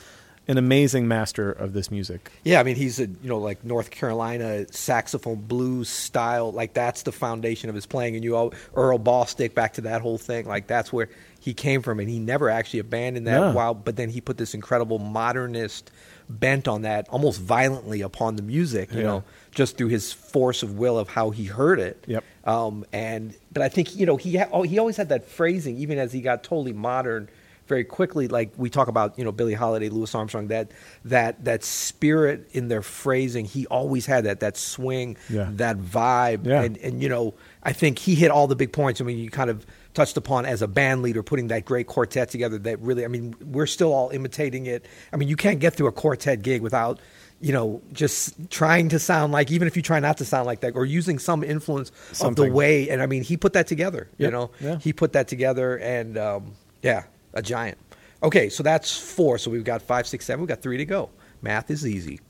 An 0.46 0.58
amazing 0.58 1.08
master 1.08 1.54
of 1.54 1.72
this 1.72 1.90
music. 1.90 2.30
Yeah, 2.44 2.60
I 2.60 2.64
mean 2.64 2.76
he's 2.76 3.00
a 3.00 3.04
you 3.08 3.30
know 3.30 3.38
like 3.38 3.64
North 3.64 3.90
Carolina 3.92 4.66
saxophone 4.72 5.40
blues 5.40 5.88
style 5.88 6.52
like 6.52 6.74
that's 6.74 7.04
the 7.04 7.14
foundation 7.14 7.70
of 7.70 7.76
his 7.76 7.86
playing 7.86 8.16
and 8.16 8.26
you 8.26 8.36
all 8.36 8.54
Earl 8.76 9.00
Bostic 9.00 9.54
back 9.54 9.72
to 9.76 9.82
that 9.82 10.02
whole 10.02 10.18
thing 10.18 10.46
like 10.46 10.68
that's 10.68 10.92
where 10.92 11.08
he 11.44 11.54
came 11.54 11.82
from 11.82 12.00
and 12.00 12.10
he 12.10 12.20
never 12.20 12.50
actually 12.50 12.80
abandoned 12.80 13.28
that 13.28 13.40
No. 13.40 13.52
while 13.52 13.74
but 13.74 13.96
then 13.98 14.10
he 14.10 14.22
put 14.22 14.38
this 14.38 14.54
incredible 14.54 14.98
modernist 15.00 15.92
bent 16.30 16.68
on 16.70 16.84
that 16.84 17.08
almost 17.10 17.42
violently 17.42 18.02
upon 18.02 18.38
the 18.38 18.42
music 18.44 18.92
you 18.94 19.00
Yeah. 19.00 19.04
know 19.08 19.24
just 19.52 19.78
through 19.78 19.90
his 19.90 20.14
force 20.14 20.64
of 20.64 20.78
will 20.80 20.98
of 20.98 21.10
how 21.10 21.32
he 21.32 21.44
heard 21.46 21.80
it 21.80 22.04
Yep. 22.08 22.24
um, 22.46 22.86
and 22.94 23.34
but 23.52 23.62
I 23.62 23.70
think 23.70 23.96
you 23.96 24.06
know 24.06 24.16
he 24.18 24.38
ha- 24.38 24.48
oh, 24.52 24.62
he 24.64 24.80
always 24.80 24.96
had 24.98 25.10
that 25.10 25.28
phrasing 25.28 25.76
even 25.78 25.98
as 26.00 26.14
he 26.14 26.22
got 26.22 26.44
totally 26.44 26.74
modern 26.74 27.28
very 27.66 27.86
quickly. 27.86 28.28
Like 28.28 28.52
we 28.58 28.70
talk 28.70 28.90
about 28.90 29.18
you 29.18 29.24
know 29.24 29.32
Billie 29.32 29.54
Holiday, 29.54 29.88
Louis 29.90 30.14
Armstrong, 30.14 30.48
that 30.48 30.72
that 31.06 31.46
that 31.46 31.64
spirit 31.64 32.50
in 32.52 32.68
their 32.68 32.82
phrasing. 32.82 33.46
He 33.46 33.66
always 33.68 34.06
had 34.06 34.26
that 34.26 34.42
that 34.42 34.58
swing, 34.58 35.16
Yeah. 35.30 35.48
that 35.54 35.78
vibe, 35.78 36.46
Yeah. 36.46 36.62
and 36.64 36.78
and 36.80 37.02
you 37.02 37.08
know 37.10 37.34
I 37.64 37.72
think 37.74 38.00
he 38.00 38.16
hit 38.16 38.32
all 38.32 38.48
the 38.48 38.56
big 38.56 38.74
points. 38.74 39.00
I 39.00 39.04
mean 39.06 39.18
you 39.18 39.30
kind 39.30 39.50
of 39.50 39.66
touched 39.94 40.18
upon 40.18 40.46
as 40.46 40.62
a 40.62 40.68
band 40.68 41.02
leader 41.02 41.22
putting 41.24 41.48
that 41.48 41.66
great 41.66 41.88
quartet 41.88 42.30
together 42.30 42.58
that 42.60 42.80
really 42.80 43.06
I 43.06 43.08
mean 43.08 43.36
we're 43.42 43.66
still 43.68 43.94
all 43.94 44.10
imitating 44.10 44.66
it. 44.66 44.86
I 45.12 45.18
mean 45.18 45.30
you 45.30 45.36
can't 45.36 45.60
get 45.60 45.74
through 45.76 45.88
a 45.88 45.92
quartet 45.92 46.42
gig 46.42 46.62
without 46.62 47.00
you 47.42 47.52
know, 47.52 47.82
just 47.92 48.50
trying 48.50 48.88
to 48.88 48.98
sound 49.00 49.34
like, 49.34 49.52
even 49.52 49.68
if 49.68 49.76
you 49.76 49.82
try 49.82 50.00
not 50.00 50.16
to 50.20 50.24
sound 50.24 50.46
like 50.46 50.62
that, 50.62 50.76
or 50.76 50.86
using 50.86 51.20
some 51.20 51.44
influence 51.44 51.92
of 52.22 52.38
the 52.38 52.50
way. 52.50 52.88
And 52.88 53.02
I 53.02 53.06
mean, 53.06 53.22
he 53.22 53.36
put 53.36 53.52
that 53.52 53.68
together. 53.68 54.08
You 54.18 54.32
know, 54.32 54.52
Yeah. 54.62 54.78
he 54.80 54.94
put 54.94 55.12
that 55.12 55.28
together, 55.28 55.76
and 55.80 56.18
um, 56.18 56.54
yeah, 56.82 57.04
a 57.34 57.42
giant. 57.42 57.78
Okay, 58.22 58.48
so 58.48 58.64
that's 58.64 58.98
four. 58.98 59.38
So 59.38 59.52
we've 59.52 59.66
got 59.66 59.82
five, 59.82 60.08
six, 60.08 60.24
seven. 60.24 60.40
We've 60.40 60.48
got 60.48 60.62
three 60.62 60.78
to 60.78 60.86
go. 60.86 61.10
Math 61.42 61.70
is 61.70 61.86
easy. 61.86 62.22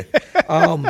um, 0.50 0.86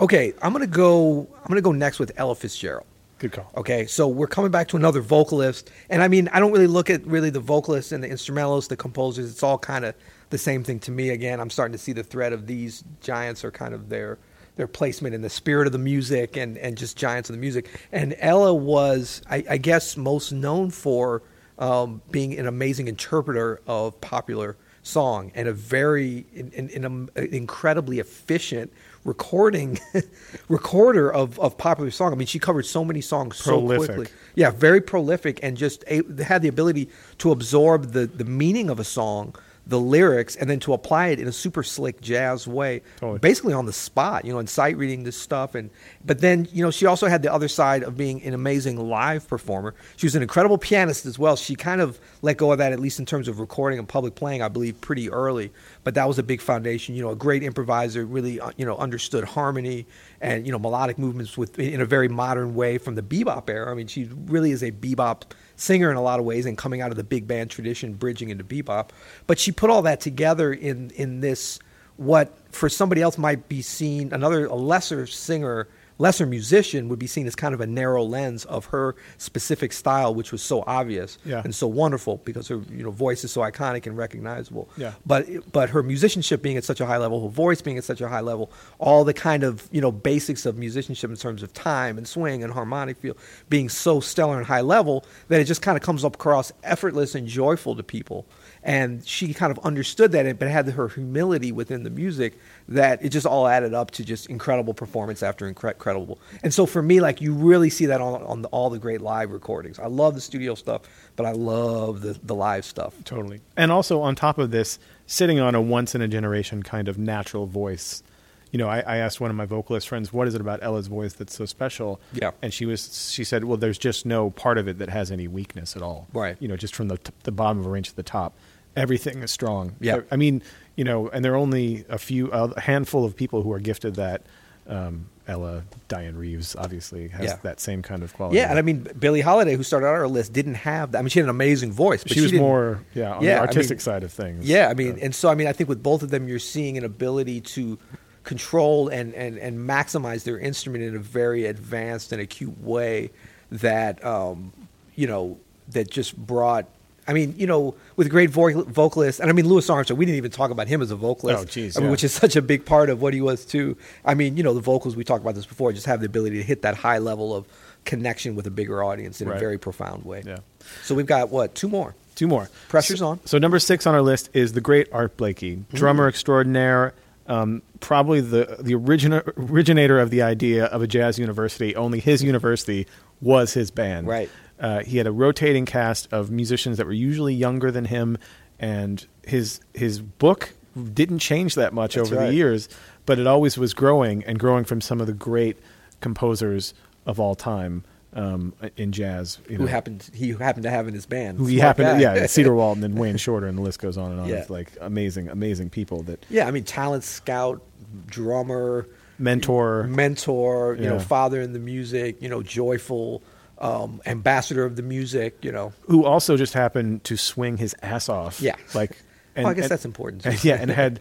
okay, 0.00 0.32
I'm 0.42 0.52
gonna 0.52 0.66
go. 0.66 1.28
I'm 1.36 1.46
gonna 1.48 1.60
go 1.60 1.70
next 1.70 2.00
with 2.00 2.10
Ella 2.16 2.34
Fitzgerald. 2.34 2.86
Good 3.18 3.32
call. 3.32 3.50
Okay, 3.56 3.86
so 3.86 4.06
we're 4.08 4.26
coming 4.26 4.50
back 4.50 4.68
to 4.68 4.76
another 4.76 5.00
vocalist, 5.00 5.70
and 5.88 6.02
I 6.02 6.08
mean, 6.08 6.28
I 6.28 6.40
don't 6.40 6.52
really 6.52 6.66
look 6.66 6.90
at 6.90 7.06
really 7.06 7.30
the 7.30 7.40
vocalists 7.40 7.90
and 7.90 8.04
the 8.04 8.08
instrumentalists, 8.08 8.68
the 8.68 8.76
composers. 8.76 9.30
It's 9.30 9.42
all 9.42 9.56
kind 9.56 9.86
of 9.86 9.94
the 10.28 10.36
same 10.36 10.62
thing 10.62 10.80
to 10.80 10.90
me. 10.90 11.08
Again, 11.08 11.40
I'm 11.40 11.48
starting 11.48 11.72
to 11.72 11.78
see 11.78 11.92
the 11.92 12.02
thread 12.02 12.34
of 12.34 12.46
these 12.46 12.84
giants 13.00 13.42
are 13.42 13.50
kind 13.50 13.72
of 13.72 13.88
their 13.88 14.18
their 14.56 14.66
placement 14.66 15.14
in 15.14 15.22
the 15.22 15.30
spirit 15.30 15.66
of 15.66 15.72
the 15.72 15.78
music 15.78 16.36
and 16.36 16.58
and 16.58 16.76
just 16.76 16.98
giants 16.98 17.30
of 17.30 17.36
the 17.36 17.40
music. 17.40 17.80
And 17.90 18.14
Ella 18.18 18.52
was, 18.52 19.22
I, 19.30 19.44
I 19.48 19.56
guess, 19.56 19.96
most 19.96 20.30
known 20.30 20.70
for 20.70 21.22
um, 21.58 22.02
being 22.10 22.38
an 22.38 22.46
amazing 22.46 22.86
interpreter 22.86 23.62
of 23.66 23.98
popular 24.02 24.58
song 24.82 25.32
and 25.34 25.48
a 25.48 25.52
very 25.52 26.26
in, 26.34 26.50
in, 26.52 26.68
in 26.68 27.08
a, 27.16 27.20
incredibly 27.20 27.98
efficient 27.98 28.72
recording 29.06 29.78
recorder 30.48 31.10
of, 31.12 31.38
of 31.38 31.56
popular 31.56 31.90
song. 31.90 32.12
I 32.12 32.16
mean, 32.16 32.26
she 32.26 32.38
covered 32.38 32.66
so 32.66 32.84
many 32.84 33.00
songs 33.00 33.40
Prolific. 33.40 33.86
so 33.86 33.94
quickly. 33.94 34.14
Yeah, 34.34 34.50
very 34.50 34.80
prolific 34.80 35.40
and 35.42 35.56
just 35.56 35.84
a, 35.86 36.02
had 36.22 36.42
the 36.42 36.48
ability 36.48 36.90
to 37.18 37.30
absorb 37.30 37.92
the, 37.92 38.06
the 38.06 38.24
meaning 38.24 38.68
of 38.68 38.78
a 38.80 38.84
song, 38.84 39.34
the 39.66 39.80
lyrics, 39.80 40.36
and 40.36 40.48
then 40.48 40.60
to 40.60 40.72
apply 40.72 41.08
it 41.08 41.18
in 41.18 41.26
a 41.26 41.32
super 41.32 41.62
slick 41.62 42.00
jazz 42.00 42.46
way, 42.46 42.82
Totally. 43.00 43.18
basically 43.18 43.52
on 43.52 43.66
the 43.66 43.72
spot, 43.72 44.24
you 44.24 44.32
know, 44.32 44.38
and 44.38 44.48
sight 44.48 44.76
reading 44.76 45.02
this 45.02 45.16
stuff. 45.16 45.54
And 45.54 45.70
but 46.04 46.20
then 46.20 46.46
you 46.52 46.62
know 46.62 46.70
she 46.70 46.86
also 46.86 47.08
had 47.08 47.22
the 47.22 47.32
other 47.32 47.48
side 47.48 47.82
of 47.82 47.96
being 47.96 48.22
an 48.22 48.32
amazing 48.32 48.76
live 48.76 49.26
performer. 49.28 49.74
She 49.96 50.06
was 50.06 50.14
an 50.14 50.22
incredible 50.22 50.56
pianist 50.56 51.04
as 51.04 51.18
well. 51.18 51.34
She 51.36 51.56
kind 51.56 51.80
of 51.80 51.98
let 52.22 52.36
go 52.36 52.52
of 52.52 52.58
that 52.58 52.72
at 52.72 52.78
least 52.78 52.98
in 53.00 53.06
terms 53.06 53.26
of 53.26 53.40
recording 53.40 53.78
and 53.78 53.88
public 53.88 54.14
playing, 54.14 54.40
I 54.40 54.48
believe, 54.48 54.80
pretty 54.80 55.10
early. 55.10 55.52
But 55.82 55.94
that 55.94 56.06
was 56.06 56.18
a 56.18 56.22
big 56.22 56.40
foundation. 56.40 56.94
You 56.94 57.02
know, 57.02 57.10
a 57.10 57.16
great 57.16 57.42
improviser, 57.42 58.06
really 58.06 58.40
uh, 58.40 58.52
you 58.56 58.64
know 58.64 58.76
understood 58.76 59.24
harmony 59.24 59.86
and 60.20 60.46
you 60.46 60.52
know 60.52 60.58
melodic 60.58 60.96
movements 60.96 61.36
with 61.36 61.58
in 61.58 61.80
a 61.80 61.86
very 61.86 62.08
modern 62.08 62.54
way 62.54 62.78
from 62.78 62.94
the 62.94 63.02
bebop 63.02 63.50
era. 63.50 63.70
I 63.70 63.74
mean, 63.74 63.88
she 63.88 64.08
really 64.26 64.52
is 64.52 64.62
a 64.62 64.70
bebop 64.70 65.22
singer 65.56 65.90
in 65.90 65.96
a 65.96 66.02
lot 66.02 66.18
of 66.18 66.24
ways 66.24 66.46
and 66.46 66.56
coming 66.56 66.80
out 66.80 66.90
of 66.90 66.96
the 66.96 67.04
big 67.04 67.26
band 67.26 67.50
tradition 67.50 67.94
bridging 67.94 68.30
into 68.30 68.44
bebop 68.44 68.90
but 69.26 69.38
she 69.38 69.50
put 69.50 69.70
all 69.70 69.82
that 69.82 70.00
together 70.00 70.52
in 70.52 70.90
in 70.90 71.20
this 71.20 71.58
what 71.96 72.36
for 72.52 72.68
somebody 72.68 73.02
else 73.02 73.18
might 73.18 73.48
be 73.48 73.62
seen 73.62 74.12
another 74.12 74.46
a 74.46 74.54
lesser 74.54 75.06
singer 75.06 75.66
lesser 75.98 76.26
musician 76.26 76.88
would 76.88 76.98
be 76.98 77.06
seen 77.06 77.26
as 77.26 77.34
kind 77.34 77.54
of 77.54 77.60
a 77.60 77.66
narrow 77.66 78.02
lens 78.02 78.44
of 78.44 78.66
her 78.66 78.94
specific 79.18 79.72
style 79.72 80.14
which 80.14 80.30
was 80.32 80.42
so 80.42 80.62
obvious 80.66 81.18
Yeah. 81.24 81.40
and 81.44 81.54
so 81.54 81.66
wonderful 81.66 82.18
because 82.24 82.48
her 82.48 82.56
you 82.70 82.82
know 82.82 82.90
voice 82.90 83.24
is 83.24 83.32
so 83.32 83.40
iconic 83.40 83.86
and 83.86 83.96
recognizable 83.96 84.68
Yeah. 84.76 84.92
but 85.06 85.26
but 85.52 85.70
her 85.70 85.82
musicianship 85.82 86.42
being 86.42 86.56
at 86.56 86.64
such 86.64 86.80
a 86.80 86.86
high 86.86 86.98
level 86.98 87.22
her 87.22 87.28
voice 87.28 87.62
being 87.62 87.78
at 87.78 87.84
such 87.84 88.00
a 88.00 88.08
high 88.08 88.20
level 88.20 88.50
all 88.78 89.04
the 89.04 89.14
kind 89.14 89.42
of 89.42 89.68
you 89.72 89.80
know 89.80 89.90
basics 89.92 90.44
of 90.46 90.56
musicianship 90.58 91.10
in 91.10 91.16
terms 91.16 91.42
of 91.42 91.52
time 91.54 91.96
and 91.98 92.06
swing 92.06 92.42
and 92.44 92.52
harmonic 92.52 92.96
feel 92.98 93.16
being 93.48 93.68
so 93.68 94.00
stellar 94.00 94.36
and 94.36 94.46
high 94.46 94.60
level 94.60 95.04
that 95.28 95.40
it 95.40 95.44
just 95.44 95.62
kind 95.62 95.76
of 95.76 95.82
comes 95.82 96.04
up 96.04 96.14
across 96.16 96.52
effortless 96.62 97.14
and 97.14 97.26
joyful 97.26 97.74
to 97.74 97.82
people 97.82 98.26
and 98.66 99.06
she 99.06 99.32
kind 99.32 99.50
of 99.50 99.64
understood 99.64 100.12
that 100.12 100.38
but 100.38 100.48
had 100.48 100.68
her 100.68 100.88
humility 100.88 101.52
within 101.52 101.84
the 101.84 101.90
music 101.90 102.38
that 102.68 103.02
it 103.02 103.08
just 103.10 103.24
all 103.24 103.46
added 103.46 103.72
up 103.72 103.92
to 103.92 104.04
just 104.04 104.26
incredible 104.26 104.74
performance 104.74 105.22
after 105.22 105.46
incredible 105.46 106.18
and 106.42 106.52
so 106.52 106.66
for 106.66 106.82
me 106.82 107.00
like 107.00 107.20
you 107.20 107.32
really 107.32 107.70
see 107.70 107.86
that 107.86 108.00
on, 108.00 108.22
on 108.24 108.42
the, 108.42 108.48
all 108.48 108.68
the 108.68 108.78
great 108.78 109.00
live 109.00 109.30
recordings 109.30 109.78
i 109.78 109.86
love 109.86 110.14
the 110.14 110.20
studio 110.20 110.54
stuff 110.54 110.82
but 111.14 111.24
i 111.24 111.32
love 111.32 112.02
the, 112.02 112.18
the 112.24 112.34
live 112.34 112.64
stuff 112.64 112.92
Totally. 113.04 113.40
And 113.56 113.70
also 113.70 114.00
on 114.00 114.16
top 114.16 114.36
of 114.38 114.50
this, 114.50 114.78
sitting 115.06 115.38
on 115.38 115.54
a 115.54 115.60
once 115.60 115.94
in 115.94 116.02
a 116.02 116.08
generation 116.08 116.62
kind 116.62 116.88
of 116.88 116.98
natural 116.98 117.46
voice. 117.46 118.02
You 118.50 118.58
know, 118.58 118.68
I, 118.68 118.80
I 118.80 118.96
asked 118.98 119.20
one 119.20 119.30
of 119.30 119.36
my 119.36 119.44
vocalist 119.44 119.88
friends, 119.88 120.12
"What 120.12 120.26
is 120.26 120.34
it 120.34 120.40
about 120.40 120.62
Ella's 120.62 120.88
voice 120.88 121.12
that's 121.12 121.34
so 121.36 121.44
special?" 121.46 122.00
Yeah. 122.12 122.32
and 122.42 122.52
she 122.52 122.66
was 122.66 123.10
she 123.12 123.22
said, 123.22 123.44
"Well, 123.44 123.56
there's 123.56 123.78
just 123.78 124.06
no 124.06 124.30
part 124.30 124.58
of 124.58 124.66
it 124.66 124.78
that 124.78 124.88
has 124.88 125.10
any 125.12 125.28
weakness 125.28 125.76
at 125.76 125.82
all. 125.82 126.08
Right. 126.12 126.36
You 126.40 126.48
know, 126.48 126.56
just 126.56 126.74
from 126.74 126.88
the 126.88 126.98
t- 126.98 127.12
the 127.22 127.32
bottom 127.32 127.58
of 127.60 127.66
a 127.66 127.70
range 127.70 127.90
to 127.90 127.96
the 127.96 128.02
top, 128.02 128.34
everything 128.76 129.22
is 129.22 129.30
strong. 129.30 129.74
Yeah. 129.80 130.00
I 130.10 130.16
mean, 130.16 130.42
you 130.76 130.84
know, 130.84 131.08
and 131.08 131.24
there 131.24 131.32
are 131.32 131.36
only 131.36 131.84
a 131.88 131.98
few, 131.98 132.30
a 132.30 132.60
handful 132.60 133.04
of 133.04 133.16
people 133.16 133.42
who 133.42 133.52
are 133.52 133.58
gifted 133.60 133.94
that. 133.96 134.22
Um, 134.68 135.06
Ella, 135.28 135.62
Dianne 135.88 136.16
Reeves, 136.16 136.54
obviously 136.56 137.08
has 137.08 137.24
Yeah. 137.30 137.36
that 137.42 137.58
same 137.60 137.82
kind 137.82 138.02
of 138.02 138.12
quality. 138.14 138.36
Yeah, 138.38 138.48
and 138.50 138.58
I 138.58 138.62
mean 138.62 138.86
Billie 138.98 139.20
Holiday, 139.20 139.54
who 139.56 139.62
started 139.64 139.86
out 139.86 139.94
our 139.94 140.06
list, 140.08 140.32
didn't 140.32 140.54
have 140.54 140.92
that. 140.92 140.98
I 140.98 141.02
mean, 141.02 141.08
she 141.08 141.18
had 141.20 141.24
an 141.26 141.30
amazing 141.30 141.72
voice, 141.72 142.02
but 142.04 142.12
she 142.12 142.20
was 142.20 142.30
didn't- 142.32 142.44
more, 142.46 142.80
yeah, 142.94 143.14
on 143.14 143.22
Yeah, 143.24 143.34
the 143.36 143.40
I 143.42 143.46
artistic 143.46 143.76
mean- 143.78 143.80
side 143.82 144.02
of 144.04 144.12
things. 144.12 144.44
Yeah, 144.48 144.68
I 144.68 144.74
mean, 144.74 144.92
Uh, 144.94 144.98
and 145.02 145.14
so 145.14 145.28
I 145.28 145.34
mean, 145.34 145.46
I 145.48 145.52
think 145.52 145.68
with 145.68 145.82
both 145.82 146.02
of 146.02 146.10
them, 146.10 146.28
you're 146.28 146.38
seeing 146.40 146.76
an 146.78 146.84
ability 146.84 147.40
to 147.42 147.78
control 148.24 148.88
and 148.88 149.14
and 149.14 149.38
and 149.38 149.58
maximize 149.58 150.24
their 150.24 150.38
instrument 150.38 150.82
in 150.84 150.94
a 150.96 151.00
very 151.00 151.46
advanced 151.46 152.10
and 152.12 152.20
acute 152.20 152.60
way 152.60 153.10
that 153.52 154.04
um, 154.04 154.52
you 154.96 155.06
know 155.06 155.38
that 155.70 155.90
just 155.90 156.16
brought. 156.16 156.66
I 157.08 157.12
mean, 157.12 157.34
you 157.36 157.46
know, 157.46 157.74
with 157.96 158.10
great 158.10 158.30
vo- 158.30 158.62
vocalists, 158.64 159.20
and 159.20 159.30
I 159.30 159.32
mean 159.32 159.46
Louis 159.46 159.68
Armstrong. 159.70 159.98
We 159.98 160.06
didn't 160.06 160.18
even 160.18 160.30
talk 160.30 160.50
about 160.50 160.66
him 160.66 160.82
as 160.82 160.90
a 160.90 160.96
vocalist. 160.96 161.42
Oh, 161.42 161.44
geez, 161.44 161.76
I 161.76 161.80
mean, 161.80 161.86
yeah. 161.86 161.90
which 161.92 162.04
is 162.04 162.12
such 162.12 162.36
a 162.36 162.42
big 162.42 162.64
part 162.64 162.90
of 162.90 163.00
what 163.00 163.14
he 163.14 163.20
was 163.20 163.44
too. 163.44 163.76
I 164.04 164.14
mean, 164.14 164.36
you 164.36 164.42
know, 164.42 164.54
the 164.54 164.60
vocals 164.60 164.96
we 164.96 165.04
talked 165.04 165.22
about 165.22 165.34
this 165.34 165.46
before 165.46 165.72
just 165.72 165.86
have 165.86 166.00
the 166.00 166.06
ability 166.06 166.38
to 166.38 166.42
hit 166.42 166.62
that 166.62 166.74
high 166.76 166.98
level 166.98 167.34
of 167.34 167.46
connection 167.84 168.34
with 168.34 168.46
a 168.46 168.50
bigger 168.50 168.82
audience 168.82 169.20
in 169.20 169.28
a 169.28 169.38
very 169.38 169.58
profound 169.58 170.04
way. 170.04 170.22
Yeah. 170.26 170.38
So 170.82 170.94
we've 170.94 171.06
got 171.06 171.30
what 171.30 171.54
two 171.54 171.68
more. 171.68 171.94
Two 172.16 172.26
more. 172.26 172.48
Pressure's 172.68 173.00
so, 173.00 173.08
on. 173.08 173.20
So 173.26 173.38
number 173.38 173.58
six 173.58 173.86
on 173.86 173.94
our 173.94 174.02
list 174.02 174.30
is 174.32 174.54
the 174.54 174.62
great 174.62 174.88
Art 174.90 175.16
Blakey, 175.18 175.64
drummer 175.74 176.08
extraordinaire, 176.08 176.94
um, 177.26 177.62
probably 177.80 178.20
the 178.20 178.56
the 178.58 178.72
origina- 178.72 179.32
originator 179.36 179.98
of 179.98 180.10
the 180.10 180.22
idea 180.22 180.64
of 180.64 180.82
a 180.82 180.86
jazz 180.86 181.18
university. 181.18 181.76
Only 181.76 182.00
his 182.00 182.22
university 182.22 182.86
was 183.20 183.54
his 183.54 183.70
band. 183.70 184.06
Right. 184.06 184.30
Uh, 184.58 184.80
he 184.84 184.98
had 184.98 185.06
a 185.06 185.12
rotating 185.12 185.66
cast 185.66 186.12
of 186.12 186.30
musicians 186.30 186.76
that 186.78 186.86
were 186.86 186.92
usually 186.92 187.34
younger 187.34 187.70
than 187.70 187.84
him, 187.86 188.16
and 188.58 189.06
his 189.26 189.60
his 189.74 190.00
book 190.00 190.54
didn't 190.94 191.18
change 191.20 191.54
that 191.54 191.72
much 191.72 191.94
That's 191.94 192.08
over 192.10 192.20
right. 192.20 192.28
the 192.28 192.34
years, 192.34 192.68
but 193.06 193.18
it 193.18 193.26
always 193.26 193.56
was 193.58 193.74
growing 193.74 194.24
and 194.24 194.38
growing 194.38 194.64
from 194.64 194.80
some 194.80 195.00
of 195.00 195.06
the 195.06 195.12
great 195.12 195.56
composers 196.00 196.74
of 197.06 197.18
all 197.20 197.34
time 197.34 197.84
um, 198.12 198.52
in 198.76 198.92
jazz. 198.92 199.38
You 199.48 199.56
Who 199.56 199.66
happened? 199.66 200.10
He 200.14 200.30
happened 200.32 200.64
to 200.64 200.70
have 200.70 200.88
in 200.88 200.94
his 200.94 201.06
band. 201.06 201.38
who 201.38 201.46
he 201.46 201.58
Smart 201.58 201.78
happened, 201.78 202.00
guy. 202.02 202.16
yeah, 202.16 202.26
Cedar 202.26 202.54
Walton 202.60 202.82
and 202.84 202.98
Wayne 202.98 203.16
Shorter, 203.18 203.46
and 203.46 203.56
the 203.58 203.62
list 203.62 203.78
goes 203.78 203.96
on 203.98 204.10
and 204.12 204.20
on. 204.20 204.28
Yeah. 204.28 204.36
It's 204.36 204.50
like 204.50 204.72
amazing, 204.80 205.28
amazing 205.28 205.70
people 205.70 206.02
that 206.04 206.24
Yeah, 206.30 206.46
I 206.46 206.50
mean, 206.50 206.64
talent 206.64 207.04
scout, 207.04 207.62
drummer, 208.06 208.86
mentor. 209.18 209.84
mentor, 209.84 210.76
you 210.78 210.84
know, 210.88 210.98
father 210.98 211.40
in 211.40 211.52
the 211.52 211.58
music, 211.58 212.20
you 212.22 212.28
know, 212.28 212.42
joyful, 212.42 213.22
um, 213.58 214.00
ambassador 214.06 214.64
of 214.64 214.76
the 214.76 214.82
music, 214.82 215.36
you 215.42 215.52
know. 215.52 215.72
who 215.82 216.04
also 216.04 216.36
just 216.36 216.52
happened 216.52 217.04
to 217.04 217.16
swing 217.16 217.56
his 217.56 217.74
ass 217.82 218.08
off. 218.08 218.40
Yeah. 218.40 218.56
like. 218.74 218.98
Well, 219.36 219.48
I 219.48 219.54
guess 219.54 219.68
that's 219.68 219.84
important, 219.84 220.24
and- 220.24 220.42
yeah, 220.42 220.54
and 220.58 220.70
had 220.70 220.98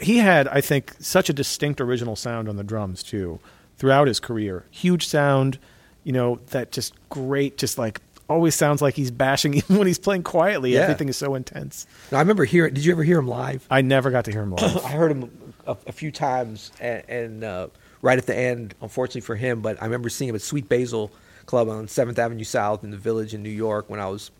he 0.00 0.18
had 0.18 0.46
I 0.46 0.60
think 0.60 0.94
such 1.00 1.28
a 1.28 1.32
distinct 1.32 1.80
original 1.80 2.14
sound 2.14 2.48
on 2.48 2.54
the 2.54 2.62
drums 2.62 3.02
too 3.02 3.40
throughout 3.76 4.06
his 4.06 4.20
career. 4.20 4.64
Huge 4.70 5.08
sound, 5.08 5.58
you 6.04 6.12
know, 6.12 6.38
that 6.50 6.70
just 6.70 6.94
great, 7.08 7.58
just 7.58 7.76
like 7.76 8.00
always 8.28 8.54
sounds 8.54 8.80
like 8.80 8.94
he's 8.94 9.10
bashing 9.10 9.54
even 9.54 9.76
when 9.76 9.88
he's 9.88 9.98
playing 9.98 10.22
quietly. 10.22 10.74
Yeah. 10.74 10.82
Everything 10.82 11.08
is 11.08 11.16
so 11.16 11.34
intense. 11.34 11.86
Now, 12.12 12.18
I 12.18 12.20
remember 12.20 12.44
hearing. 12.44 12.74
Did 12.74 12.84
you 12.84 12.92
ever 12.92 13.02
hear 13.02 13.18
him 13.18 13.26
live? 13.26 13.66
I 13.68 13.80
never 13.80 14.12
got 14.12 14.24
to 14.26 14.30
hear 14.30 14.42
him 14.42 14.50
live. 14.54 14.84
I 14.84 14.90
heard 14.90 15.10
him 15.10 15.52
a, 15.66 15.76
a 15.88 15.92
few 15.92 16.12
times, 16.12 16.70
and, 16.78 17.02
and 17.08 17.42
uh, 17.44 17.66
right 18.02 18.18
at 18.18 18.26
the 18.26 18.36
end, 18.36 18.76
unfortunately 18.80 19.22
for 19.22 19.34
him, 19.34 19.62
but 19.62 19.82
I 19.82 19.86
remember 19.86 20.10
seeing 20.10 20.28
him 20.28 20.36
at 20.36 20.42
Sweet 20.42 20.68
Basil 20.68 21.10
Club 21.48 21.68
on 21.68 21.88
Seventh 21.88 22.18
Avenue 22.20 22.44
South 22.44 22.84
in 22.84 22.92
the 22.92 22.96
Village 22.96 23.34
in 23.34 23.42
New 23.42 23.48
York 23.50 23.88
when 23.90 23.98
I 23.98 24.06
was 24.08 24.30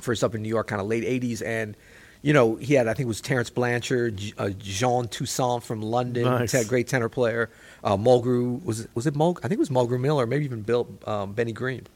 first 0.00 0.22
up 0.22 0.34
in 0.36 0.42
New 0.42 0.48
York, 0.48 0.68
kind 0.68 0.80
of 0.80 0.86
late 0.86 1.02
'80s, 1.02 1.42
and 1.44 1.74
you 2.22 2.32
know 2.32 2.54
he 2.56 2.74
had 2.74 2.86
I 2.86 2.94
think 2.94 3.06
it 3.06 3.08
was 3.08 3.20
Terence 3.20 3.50
Blanchard, 3.50 4.20
uh, 4.38 4.50
Jean 4.50 5.08
Toussaint 5.08 5.64
from 5.64 5.82
London, 5.82 6.24
Nice. 6.24 6.64
Great 6.68 6.86
tenor 6.86 7.08
player. 7.08 7.50
Uh, 7.82 7.96
Mulgrew 7.96 8.62
was 8.64 8.80
it, 8.80 8.90
was 8.94 9.06
it 9.06 9.14
Mulg? 9.14 9.38
I 9.38 9.48
think 9.48 9.52
it 9.54 9.58
was 9.58 9.70
Mulgrew 9.70 9.98
Miller, 9.98 10.26
maybe 10.26 10.44
even 10.44 10.62
Bill 10.62 10.86
um, 11.06 11.32
Benny 11.32 11.52
Green. 11.52 11.86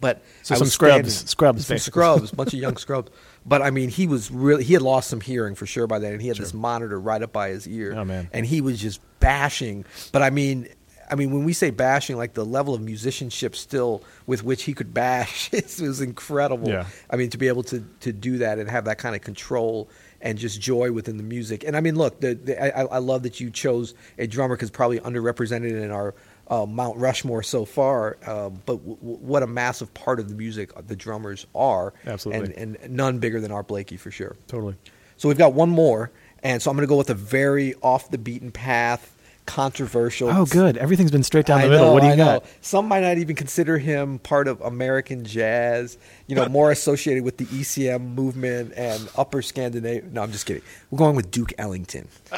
But 0.00 0.22
So 0.42 0.54
I 0.54 0.58
some 0.58 0.66
scrubs- 0.68 0.92
standing- 0.92 1.10
scrubs, 1.28 1.66
some 1.66 1.74
basically. 1.74 1.90
scrubs, 2.00 2.32
a 2.32 2.36
bunch 2.36 2.54
of 2.54 2.60
young 2.60 2.76
scrubs. 2.76 3.10
But 3.46 3.62
I 3.62 3.70
mean, 3.70 3.88
he 3.88 4.06
was 4.06 4.30
really 4.30 4.64
he 4.64 4.72
had 4.72 4.82
lost 4.82 5.08
some 5.10 5.20
hearing 5.20 5.54
for 5.54 5.66
sure 5.66 5.86
by 5.86 5.98
then, 5.98 6.12
and 6.12 6.22
he 6.22 6.28
had 6.28 6.36
this 6.36 6.52
monitor 6.54 6.98
right 7.00 7.22
up 7.22 7.32
by 7.32 7.50
his 7.50 7.68
ear. 7.68 7.94
Oh, 7.96 8.04
man. 8.04 8.28
And 8.32 8.44
he 8.46 8.60
was 8.60 8.80
just 8.80 9.00
bashing. 9.20 9.84
But 10.12 10.22
I 10.22 10.30
mean, 10.30 10.68
I 11.10 11.14
mean, 11.14 11.30
when 11.30 11.44
we 11.44 11.52
say 11.52 11.70
bashing, 11.70 12.16
like 12.16 12.34
the 12.34 12.44
level 12.44 12.74
of 12.74 12.80
musicianship 12.80 13.54
still 13.54 14.02
with 14.26 14.42
which 14.44 14.64
he 14.64 14.74
could 14.74 14.94
bash, 14.94 15.50
it 15.52 15.78
was 15.80 16.00
incredible. 16.00 16.68
Yeah. 16.68 16.86
I 17.10 17.16
mean, 17.16 17.30
to 17.30 17.38
be 17.38 17.48
able 17.48 17.62
to 17.64 17.84
to 18.00 18.12
do 18.12 18.38
that 18.38 18.58
and 18.58 18.68
have 18.70 18.86
that 18.86 18.98
kind 18.98 19.14
of 19.14 19.22
control 19.22 19.88
and 20.20 20.38
just 20.38 20.60
joy 20.60 20.92
within 20.92 21.16
the 21.16 21.22
music. 21.22 21.64
And 21.64 21.76
I 21.76 21.80
mean, 21.80 21.96
look, 21.96 22.20
the, 22.20 22.34
the, 22.34 22.78
I, 22.78 22.82
I 22.82 22.98
love 22.98 23.24
that 23.24 23.40
you 23.40 23.50
chose 23.50 23.92
a 24.18 24.26
drummer 24.26 24.54
because 24.56 24.70
probably 24.70 25.00
underrepresented 25.00 25.82
in 25.82 25.90
our 25.90 26.14
uh, 26.48 26.64
Mount 26.66 26.96
Rushmore 26.98 27.42
so 27.42 27.64
far, 27.64 28.18
uh, 28.26 28.50
but 28.50 28.76
w- 28.76 28.96
w- 28.96 29.16
what 29.18 29.42
a 29.42 29.46
massive 29.46 29.92
part 29.94 30.20
of 30.20 30.28
the 30.28 30.34
music 30.34 30.70
the 30.86 30.94
drummers 30.94 31.46
are. 31.54 31.92
Absolutely. 32.06 32.54
And, 32.54 32.76
and 32.76 32.96
none 32.96 33.18
bigger 33.18 33.40
than 33.40 33.50
Art 33.50 33.66
Blakey 33.66 33.96
for 33.96 34.10
sure. 34.10 34.36
Totally. 34.46 34.76
So 35.16 35.28
we've 35.28 35.38
got 35.38 35.54
one 35.54 35.70
more, 35.70 36.10
and 36.42 36.60
so 36.60 36.70
I'm 36.70 36.76
going 36.76 36.86
to 36.86 36.90
go 36.90 36.96
with 36.96 37.10
a 37.10 37.14
very 37.14 37.74
off 37.82 38.10
the 38.10 38.18
beaten 38.18 38.50
path, 38.50 39.16
controversial. 39.46 40.28
Oh, 40.30 40.46
good. 40.46 40.76
Everything's 40.76 41.10
been 41.10 41.22
straight 41.22 41.46
down 41.46 41.60
I 41.60 41.64
the 41.64 41.70
middle. 41.70 41.86
know, 41.86 41.92
what 41.92 42.00
do 42.00 42.06
you 42.06 42.12
I 42.12 42.16
got? 42.16 42.42
know. 42.44 42.48
Some 42.60 42.86
might 42.88 43.00
not 43.00 43.18
even 43.18 43.34
consider 43.36 43.78
him 43.78 44.18
part 44.20 44.48
of 44.48 44.60
American 44.60 45.24
jazz. 45.24 45.98
You 46.26 46.36
know, 46.36 46.48
more 46.48 46.70
associated 46.70 47.24
with 47.24 47.36
the 47.38 47.44
ECM 47.46 48.14
movement 48.14 48.72
and 48.76 49.08
Upper 49.16 49.42
Scandinavia. 49.42 50.08
No, 50.10 50.22
I'm 50.22 50.32
just 50.32 50.46
kidding. 50.46 50.62
We're 50.90 50.98
going 50.98 51.16
with 51.16 51.30
Duke 51.30 51.52
Ellington. 51.58 52.08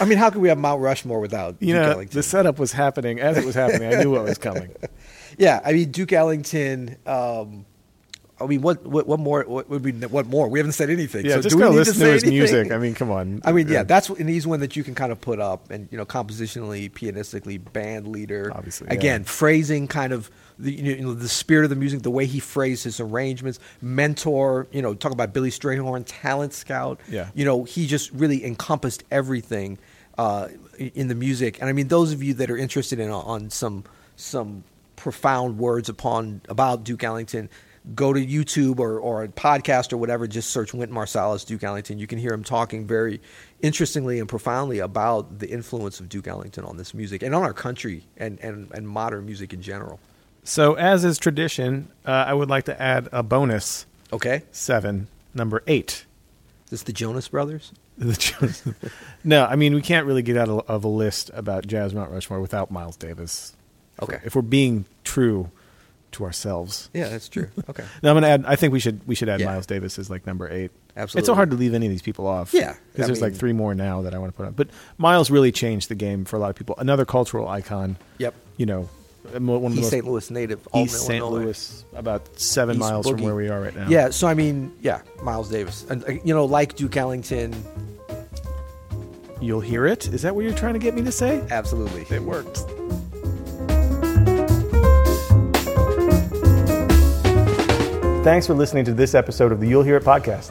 I 0.00 0.06
mean, 0.06 0.18
how 0.18 0.28
could 0.30 0.42
we 0.42 0.48
have 0.48 0.58
Mount 0.58 0.80
Rushmore 0.82 1.20
without 1.20 1.56
You 1.60 1.68
Duke 1.74 1.82
know, 1.82 1.90
Ellington? 1.92 2.16
the 2.18 2.22
setup 2.22 2.58
was 2.58 2.72
happening 2.72 3.20
as 3.20 3.38
it 3.38 3.44
was 3.44 3.54
happening. 3.54 3.94
I 3.94 4.02
knew 4.02 4.10
what 4.10 4.24
was 4.24 4.38
coming. 4.38 4.74
Yeah, 5.36 5.60
I 5.64 5.72
mean 5.72 5.90
Duke 5.90 6.12
Ellington. 6.12 6.94
Um, 7.06 7.66
I 8.40 8.46
mean, 8.46 8.62
what, 8.62 8.84
what 8.84 9.06
what 9.06 9.20
more? 9.20 9.44
What 9.44 9.70
would 9.70 9.84
we? 9.84 9.92
What 9.92 10.26
more? 10.26 10.48
We 10.48 10.58
haven't 10.58 10.72
said 10.72 10.90
anything. 10.90 11.24
Yeah, 11.24 11.36
so 11.36 11.42
just 11.42 11.50
do 11.50 11.56
we 11.56 11.62
go 11.62 11.70
need 11.70 11.76
listen 11.76 11.94
to, 11.94 12.00
say 12.00 12.12
his 12.12 12.24
anything? 12.24 12.38
music. 12.38 12.72
I 12.72 12.78
mean, 12.78 12.94
come 12.94 13.12
on. 13.12 13.40
I 13.44 13.52
mean, 13.52 13.68
yeah, 13.68 13.84
that's 13.84 14.08
and 14.08 14.28
he's 14.28 14.44
one 14.44 14.58
that 14.60 14.74
you 14.74 14.82
can 14.82 14.96
kind 14.96 15.12
of 15.12 15.20
put 15.20 15.38
up, 15.38 15.70
and 15.70 15.86
you 15.92 15.98
know, 15.98 16.04
compositionally, 16.04 16.90
pianistically, 16.90 17.60
band 17.72 18.08
leader. 18.08 18.50
Obviously, 18.52 18.88
again, 18.88 19.20
yeah. 19.20 19.28
phrasing, 19.28 19.86
kind 19.86 20.12
of 20.12 20.32
the 20.58 20.72
you 20.72 21.00
know 21.00 21.14
the 21.14 21.28
spirit 21.28 21.62
of 21.62 21.70
the 21.70 21.76
music, 21.76 22.02
the 22.02 22.10
way 22.10 22.26
he 22.26 22.40
phrased 22.40 22.82
his 22.82 22.98
arrangements, 22.98 23.60
mentor. 23.80 24.66
You 24.72 24.82
know, 24.82 24.94
talk 24.94 25.12
about 25.12 25.32
Billy 25.32 25.50
Strayhorn, 25.50 26.02
talent 26.04 26.54
scout. 26.54 26.98
Yeah. 27.08 27.28
you 27.34 27.44
know, 27.44 27.62
he 27.62 27.86
just 27.86 28.10
really 28.10 28.44
encompassed 28.44 29.04
everything 29.12 29.78
uh, 30.18 30.48
in 30.78 31.06
the 31.06 31.14
music. 31.14 31.60
And 31.60 31.68
I 31.68 31.72
mean, 31.72 31.86
those 31.86 32.12
of 32.12 32.20
you 32.20 32.34
that 32.34 32.50
are 32.50 32.56
interested 32.56 32.98
in 32.98 33.10
on 33.10 33.50
some 33.50 33.84
some 34.16 34.64
profound 34.96 35.58
words 35.58 35.88
upon 35.88 36.40
about 36.48 36.84
Duke 36.84 37.04
Ellington. 37.04 37.48
Go 37.94 38.12
to 38.14 38.24
YouTube 38.26 38.78
or, 38.78 38.98
or 38.98 39.24
a 39.24 39.28
podcast 39.28 39.92
or 39.92 39.98
whatever. 39.98 40.26
Just 40.26 40.50
search 40.50 40.72
Wynton 40.72 40.96
Marsalis, 40.96 41.44
Duke 41.44 41.62
Ellington. 41.64 41.98
You 41.98 42.06
can 42.06 42.18
hear 42.18 42.32
him 42.32 42.42
talking 42.42 42.86
very 42.86 43.20
interestingly 43.60 44.18
and 44.18 44.28
profoundly 44.28 44.78
about 44.78 45.38
the 45.38 45.50
influence 45.50 46.00
of 46.00 46.08
Duke 46.08 46.26
Ellington 46.26 46.64
on 46.64 46.78
this 46.78 46.94
music 46.94 47.22
and 47.22 47.34
on 47.34 47.42
our 47.42 47.52
country 47.52 48.04
and, 48.16 48.38
and, 48.40 48.70
and 48.72 48.88
modern 48.88 49.26
music 49.26 49.52
in 49.52 49.60
general. 49.60 50.00
So, 50.44 50.74
as 50.74 51.04
is 51.04 51.18
tradition, 51.18 51.88
uh, 52.06 52.10
I 52.10 52.32
would 52.34 52.48
like 52.48 52.64
to 52.64 52.80
add 52.80 53.08
a 53.12 53.22
bonus 53.22 53.84
Okay, 54.12 54.42
seven, 54.52 55.08
number 55.34 55.62
eight. 55.66 56.04
is 56.66 56.70
this 56.70 56.82
the 56.84 56.92
Jonas 56.92 57.28
Brothers? 57.28 57.72
The 57.98 58.12
Jonas- 58.14 58.62
no, 59.22 59.44
I 59.46 59.54
mean 59.56 59.72
we 59.74 59.80
can't 59.80 60.04
really 60.06 60.22
get 60.22 60.36
out 60.36 60.48
of, 60.48 60.68
of 60.68 60.84
a 60.84 60.88
list 60.88 61.30
about 61.32 61.66
Jazz 61.66 61.94
Mount 61.94 62.10
Rushmore 62.10 62.40
without 62.40 62.70
Miles 62.70 62.96
Davis. 62.96 63.54
Okay, 64.02 64.18
If 64.24 64.34
we're 64.34 64.42
being 64.42 64.84
true 65.04 65.50
to 66.14 66.24
ourselves. 66.24 66.90
yeah, 66.92 67.08
that's 67.08 67.28
true. 67.28 67.48
Okay, 67.68 67.84
Now 68.02 68.10
I'm 68.10 68.16
gonna 68.16 68.26
add. 68.28 68.44
I 68.46 68.56
think 68.56 68.72
we 68.72 68.80
should 68.80 69.06
we 69.06 69.14
should 69.14 69.28
add 69.28 69.40
Yeah. 69.40 69.46
Miles 69.46 69.66
Davis 69.66 69.98
as 69.98 70.10
like 70.10 70.26
number 70.26 70.48
eight. 70.50 70.70
Absolutely. 70.96 71.18
It's 71.20 71.26
so 71.26 71.34
hard 71.34 71.50
to 71.50 71.56
leave 71.56 71.74
any 71.74 71.86
of 71.86 71.90
these 71.90 72.02
people 72.02 72.26
off. 72.26 72.52
Yeah, 72.54 72.74
because 72.92 73.06
there's 73.08 73.20
like 73.20 73.32
mean- 73.32 73.38
three 73.40 73.52
more 73.52 73.74
now 73.74 74.02
that 74.02 74.14
I 74.14 74.18
want 74.18 74.32
to 74.32 74.36
put 74.36 74.46
on. 74.46 74.52
But 74.52 74.68
Miles 74.98 75.30
really 75.30 75.52
changed 75.52 75.88
the 75.88 75.94
game 75.94 76.24
for 76.24 76.36
a 76.36 76.38
lot 76.38 76.50
of 76.50 76.56
people. 76.56 76.74
Another 76.78 77.04
cultural 77.04 77.48
icon. 77.48 77.96
Yep. 78.18 78.34
You 78.56 78.66
know, 78.66 78.88
one 79.32 79.36
of 79.36 79.62
the 79.62 79.68
He's 79.70 79.80
most 79.80 79.90
St. 79.90 80.04
Louis 80.06 80.30
native. 80.30 80.66
Alton, 80.72 80.84
East 80.94 81.06
St. 81.06 81.18
Illinois. 81.20 81.44
Louis, 81.46 81.84
about 81.94 82.38
seven 82.38 82.76
East 82.76 82.80
miles 82.80 83.08
from 83.08 83.18
Boogie. 83.18 83.22
where 83.24 83.34
we 83.34 83.48
are 83.48 83.60
right 83.60 83.74
now. 83.74 83.88
Yeah, 83.88 84.10
so 84.10 84.28
I 84.28 84.34
mean, 84.34 84.72
yeah, 84.82 85.00
Miles 85.22 85.48
Davis, 85.50 85.84
and 85.90 86.04
uh, 86.04 86.12
you 86.24 86.32
know, 86.34 86.44
like 86.44 86.76
Duke 86.76 86.96
Ellington, 86.96 87.52
you'll 89.40 89.60
hear 89.60 89.86
it. 89.86 90.06
Is 90.08 90.22
that 90.22 90.34
what 90.36 90.44
you're 90.44 90.54
trying 90.54 90.74
to 90.74 90.78
get 90.78 90.94
me 90.94 91.02
to 91.02 91.12
say? 91.12 91.42
absolutely. 91.50 92.06
It 92.14 92.22
worked. 92.22 92.60
Thanks 98.24 98.46
for 98.46 98.54
listening 98.54 98.86
to 98.86 98.94
this 98.94 99.14
episode 99.14 99.52
of 99.52 99.60
the 99.60 99.68
You'll 99.68 99.82
Hear 99.82 99.98
It 99.98 100.02
podcast. 100.02 100.50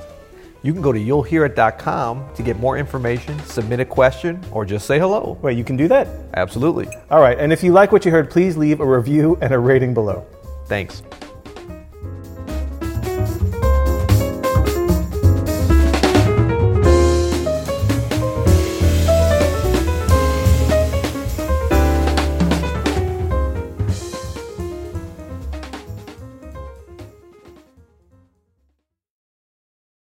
You 0.62 0.74
can 0.74 0.84
go 0.84 0.92
to 0.92 1.00
you'llhearit.com 1.00 2.36
to 2.36 2.44
get 2.44 2.60
more 2.60 2.78
information, 2.78 3.38
submit 3.46 3.80
a 3.80 3.86
question, 3.86 4.40
or 4.52 4.64
just 4.64 4.86
say 4.86 5.00
hello. 5.00 5.40
Wait, 5.42 5.58
you 5.58 5.64
can 5.64 5.76
do 5.76 5.88
that? 5.88 6.08
Absolutely. 6.36 6.88
All 7.10 7.20
right, 7.20 7.40
and 7.40 7.52
if 7.52 7.64
you 7.64 7.72
like 7.72 7.92
what 7.92 8.06
you 8.06 8.12
heard, 8.12 8.30
please 8.30 8.56
leave 8.58 8.80
a 8.80 8.86
review 8.86 9.40
and 9.42 9.52
a 9.52 9.58
rating 9.58 9.96
below. 9.96 10.24
Thanks. 10.68 11.02